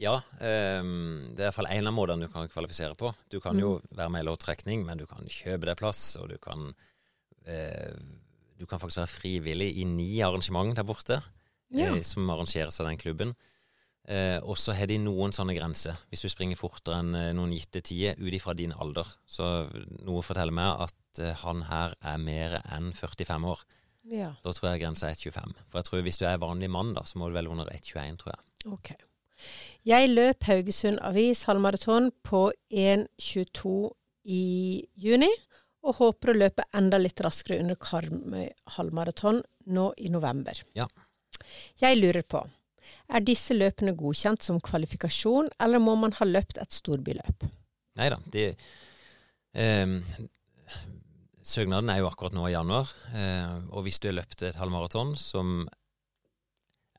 [0.00, 3.12] Ja, um, det er i hvert fall en av måtene du kan kvalifisere på.
[3.32, 6.38] Du kan jo være med i loddtrekning, men du kan kjøpe deg plass, og du
[6.42, 7.94] kan uh,
[8.58, 11.20] Du kan faktisk være frivillig i ni arrangement der borte,
[11.74, 11.90] Ja.
[11.92, 13.34] uh, som arrangeres av den klubben.
[14.08, 15.98] Uh, og så har de noen sånne grenser.
[16.10, 19.06] Hvis du springer fortere enn noen gitte tider ut ifra din alder.
[19.26, 19.68] Så
[20.02, 23.62] noe forteller meg at han her er mer enn 45 år.
[24.10, 24.32] Ja.
[24.42, 25.54] Da tror jeg grensa er 1,25.
[25.68, 28.16] For jeg tror hvis du er vanlig mann, da, så må du vel under 1,21,
[28.22, 28.42] tror jeg.
[28.72, 28.90] Ok.
[29.88, 33.72] Jeg løp Haugesund Avis halvmaraton på 1.22
[34.30, 34.42] i
[34.94, 35.30] juni,
[35.82, 39.40] og håper å løpe enda litt raskere under Karmøy halvmaraton
[39.74, 40.60] nå i november.
[40.78, 40.86] Ja.
[41.82, 42.44] Jeg lurer på,
[43.10, 47.46] er disse løpene godkjent som kvalifikasjon, eller må man ha løpt et storbyløp?
[47.98, 48.18] Nei da.
[48.32, 48.46] De,
[49.58, 49.98] ehm,
[51.42, 55.16] søknaden er jo akkurat nå i januar, eh, og hvis du har løpt et halvmaraton
[55.18, 55.66] som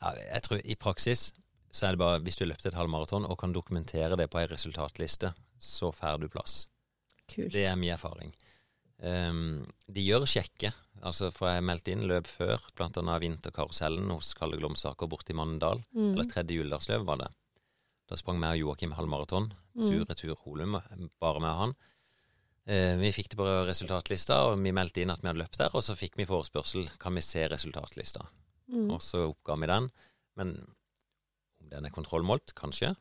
[0.04, 1.30] ja, Jeg tror i praksis
[1.74, 4.40] så er det bare hvis du har løpt et halvmaraton og kan dokumentere det på
[4.42, 6.68] ei resultatliste, så får du plass.
[7.26, 7.50] Kult.
[7.54, 8.34] Det er min erfaring.
[9.04, 10.70] Um, de gjør sjekke,
[11.04, 15.82] altså for jeg meldte inn løp før, annet vinterkarusellen hos Kalle Glomsaker borte i Mandal.
[15.96, 16.14] Mm.
[16.14, 17.32] Eller tredje juledagsløp var det.
[18.08, 19.50] Da sprang vi og Joakim halvmaraton.
[19.74, 19.88] Mm.
[19.90, 20.78] Tur-retur Holum,
[21.24, 21.76] bare med han.
[22.70, 25.74] Uh, vi fikk det på resultatlista, og vi meldte inn at vi hadde løpt der.
[25.74, 28.24] Og så fikk vi forespørsel kan vi se resultatlista.
[28.70, 28.88] Mm.
[28.94, 29.90] Og så oppga vi den.
[30.40, 30.56] Men
[31.74, 32.94] den er kontrollmålt, kanskje.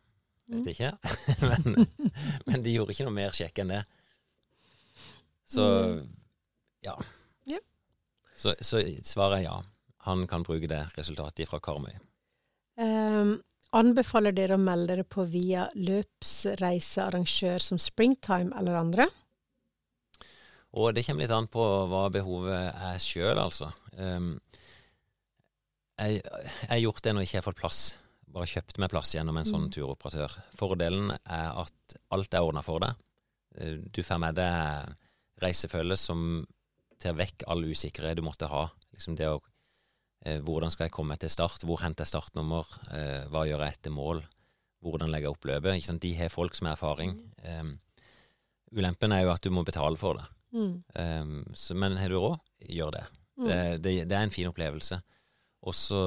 [0.50, 0.68] Vet Mm.
[0.72, 0.88] ikke.
[1.48, 1.86] men,
[2.48, 3.82] men de gjorde ikke noe mer sjekk enn det.
[5.48, 5.64] Så
[6.84, 6.96] ja.
[7.48, 7.60] Ja.
[8.34, 9.54] Så, så svaret er ja.
[10.08, 11.94] Han kan bruke det resultatet fra Karmøy.
[12.80, 13.36] Um,
[13.76, 19.06] anbefaler dere å melde dere på via løpsreisearrangør som Springtime eller andre?
[20.72, 21.62] Og det kommer litt an på
[21.92, 23.70] hva behovet er sjøl, altså.
[23.94, 24.34] Um,
[26.00, 26.22] jeg
[26.66, 27.82] har gjort det når jeg ikke har fått plass.
[28.32, 29.72] Bare kjøpt meg plass gjennom en sånn Mm.
[29.74, 30.36] turoperatør.
[30.56, 32.94] Fordelen er at alt er ordna for deg.
[33.58, 34.94] Eh, Du får med deg
[35.42, 36.46] reisefølge som
[36.98, 38.70] tar vekk all usikkerhet du måtte ha.
[38.94, 39.40] Liksom det å
[40.24, 41.64] Eh, hvordan skal jeg komme til start?
[41.66, 42.64] Hvor henter jeg startnummer?
[42.94, 44.22] Eh, hva gjør jeg etter mål?
[44.80, 45.98] Hvordan legger jeg opp løpet?
[46.00, 47.32] De har folk som har erfaring.
[47.42, 47.64] Eh,
[48.72, 50.26] ulempen er jo at du må betale for det.
[50.54, 50.84] Mm.
[50.94, 51.24] Eh,
[51.58, 52.38] så, men har du råd,
[52.68, 53.04] gjør det.
[53.42, 53.94] Det, det.
[54.08, 55.00] det er en fin opplevelse.
[55.62, 55.98] Og så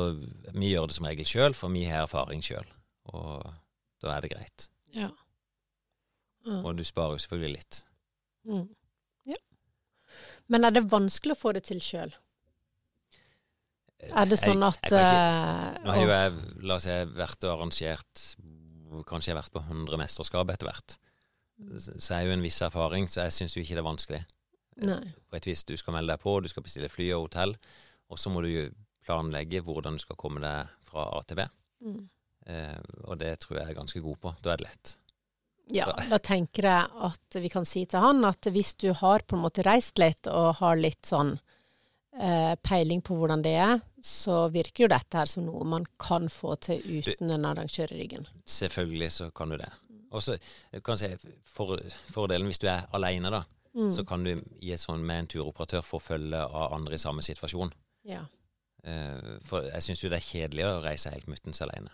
[0.53, 2.68] Vi gjør det som regel sjøl, for vi har erfaring sjøl.
[3.14, 3.45] Og
[4.03, 4.68] da er det greit.
[4.95, 5.10] Ja.
[6.45, 6.61] Mm.
[6.65, 7.80] Og du sparer jo selvfølgelig litt.
[8.45, 8.68] Mm.
[9.32, 9.40] Ja.
[10.52, 12.14] Men er det vanskelig å få det til sjøl?
[14.06, 16.34] Er det sånn at jeg, jeg ikke, eh, Nå har jo jeg,
[16.68, 18.23] la oss si, vært og arrangert
[19.07, 20.98] Kanskje jeg har vært på 100 mesterskap etter hvert.
[21.80, 23.88] Så så jeg har jo en viss erfaring, så jeg syns jo ikke det er
[23.88, 24.19] vanskelig.
[24.86, 25.02] Nei.
[25.32, 27.56] På et vis, Du skal melde deg på, du skal bestille fly og hotell,
[28.11, 28.64] og så må du jo
[29.06, 31.45] planlegge hvordan du skal komme deg fra A til B.
[31.86, 32.03] Mm.
[32.45, 34.36] Eh, og det tror jeg er ganske god på.
[34.44, 34.95] Da er det lett.
[35.73, 39.34] Ja, da tenker jeg at vi kan si til han at hvis du har på
[39.38, 41.32] en måte reist litt og har litt sånn
[42.19, 46.30] eh, peiling på hvordan det er, så virker jo dette her som noe man kan
[46.30, 48.27] få til uten en arrangør i ryggen.
[48.45, 49.72] Selvfølgelig så kan du det.
[50.14, 51.10] Og så jeg kan si
[51.49, 51.80] for,
[52.14, 53.44] fordelen hvis du er alene, da,
[53.76, 53.90] Mm.
[53.91, 54.30] så kan du
[54.64, 57.73] i et sånn med en turoperatør få følge av andre i samme situasjon.
[58.07, 58.22] Ja.
[58.86, 61.90] Eh, for jeg syns jo det er kjedelig å reise helt muttens alene.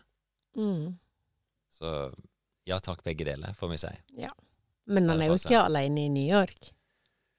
[0.59, 0.97] Mm.
[1.71, 1.91] Så
[2.67, 3.91] ja takk, begge deler, får vi si.
[4.25, 4.31] ja.
[4.91, 6.71] Men han er jo ikke alene i New York.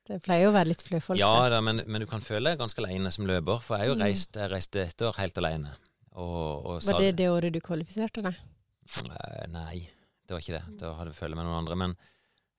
[0.06, 2.52] Det pleier jo å være litt flere folk Ja da, men, men du kan føle
[2.52, 4.04] deg ganske alene som løper, for jeg jo Mm.
[4.06, 5.72] reist, jeg reiste et år helt alene.
[6.14, 8.38] Og, og Var det det året du kvalifiserte deg?
[9.04, 9.82] Eh, Nei,
[10.26, 10.78] det var ikke det.
[10.80, 11.76] Da hadde jeg følge med noen andre.
[11.82, 11.96] Men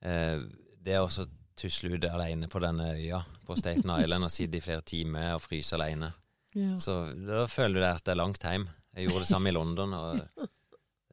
[0.03, 0.43] eh,
[0.83, 1.25] det å også
[1.57, 5.41] tusle ut alene på denne øya på Staten Island og sitte i flere timer og
[5.47, 6.11] fryse alene,
[6.53, 6.75] Ja.
[6.81, 6.97] så
[7.27, 8.67] da føler du deg at det er langt hjem.
[8.93, 9.93] Jeg gjorde det samme i London.
[9.93, 10.47] og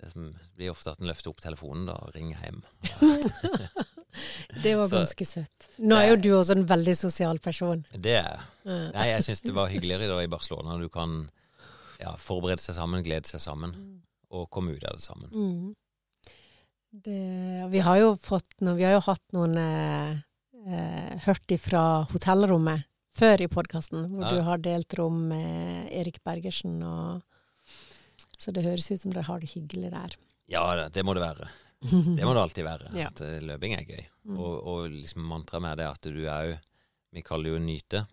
[0.01, 2.63] det som blir ofte at en løfter opp telefonen da, og ringer hjem.
[4.63, 5.69] Det var Så- ganske søtt.
[5.79, 7.85] Nå er jo du også en veldig sosial person.
[7.95, 8.41] Det er.
[8.67, 10.75] Nei, jeg syns det var hyggeligere da i Barcelona.
[10.83, 11.31] Du kan
[12.01, 13.77] ja, forberede seg sammen, glede seg sammen,
[14.35, 15.31] og komme ut av det sammen.
[15.31, 15.77] Mm.
[17.07, 20.17] Det, vi har jo fått vi har jo hatt noen eh,
[20.67, 22.83] eh, hørt ifra hotellrommet
[23.17, 24.31] før i podkasten, hvor Ja.
[24.37, 27.23] du har delt rom med Erik Bergersen og
[28.41, 30.15] Så det høres ut som dere har det hyggelig der.
[30.49, 31.49] Ja, det- må det være.
[32.17, 32.91] Det må det alltid være.
[32.97, 33.07] Ja.
[33.09, 34.05] At eh, løping er gøy.
[34.25, 34.39] Mm.
[34.39, 36.57] Og, og liksom mantraet med det er at du er jo
[37.13, 38.07] Vi kaller det jo nyte,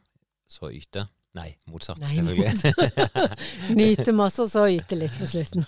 [0.47, 1.07] så yte.
[1.37, 3.75] Nei, motsatt, Nei, selvfølgelig.
[3.77, 5.65] Nyte masse, og så yte litt på slutten.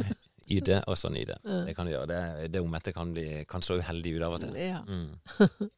[0.56, 1.36] yte, og så nyte.
[1.44, 2.06] Det kan du gjøre.
[2.08, 4.56] Det, det omvendte kan, bli- kan så uheldig ut av og til.
[4.56, 4.80] Ja.
[4.88, 5.70] Mm.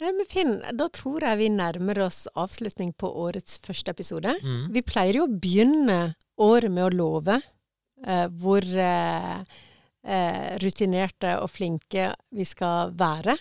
[0.00, 4.32] Nei, men Finn, da tror jeg vi nærmer oss avslutning på årets første episode.
[4.42, 4.70] Mm.
[4.74, 9.42] Vi pleier jo å begynne året med å love eh, hvor eh,
[10.02, 13.36] eh, rutinerte og flinke vi skal være.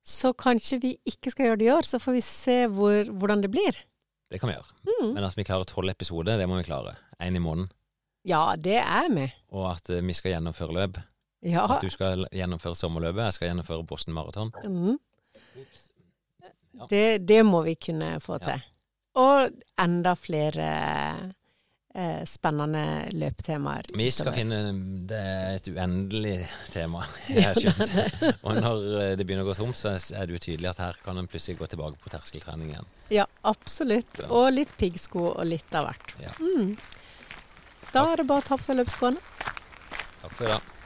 [0.00, 3.44] Så kanskje vi ikke skal gjøre det i år, så får vi se hvor, hvordan
[3.44, 3.76] det blir.
[4.30, 4.74] Det kan vi gjøre.
[4.88, 5.12] Mm.
[5.12, 6.96] Men at vi klarer tolv episoder, det må vi klare.
[7.20, 7.70] Én i måneden.
[8.26, 9.28] Ja, det er vi.
[9.54, 11.00] Og at eh, vi skal gjennomføre løp.
[11.46, 11.64] Ja.
[11.72, 14.52] At du skal gjennomføre sommerløpet, jeg skal gjennomføre Boston Marathon.
[14.64, 14.98] Mm.
[16.90, 18.62] Det, det må vi kunne få til.
[19.20, 19.48] Og
[19.82, 20.66] enda flere
[21.94, 23.88] eh, spennende løpetemaer.
[23.98, 24.36] Vi skal utover.
[24.38, 24.60] finne
[25.10, 26.36] Det er et uendelig
[26.70, 27.82] tema, jeg har Ja, skjønt.
[27.90, 28.32] det det.
[28.46, 31.00] Og når eh, det begynner å gå tomt, så er det jo tydelig at her
[31.04, 32.88] kan en plutselig gå tilbake på terskeltrening igjen.
[33.10, 34.22] Ja, absolutt.
[34.30, 36.14] Og litt piggsko og litt av hvert.
[36.22, 36.32] Ja.
[36.38, 36.76] Mm.
[37.90, 39.18] Da er det bare å ta på seg løpeskoene.
[40.22, 40.76] Takk for i dag.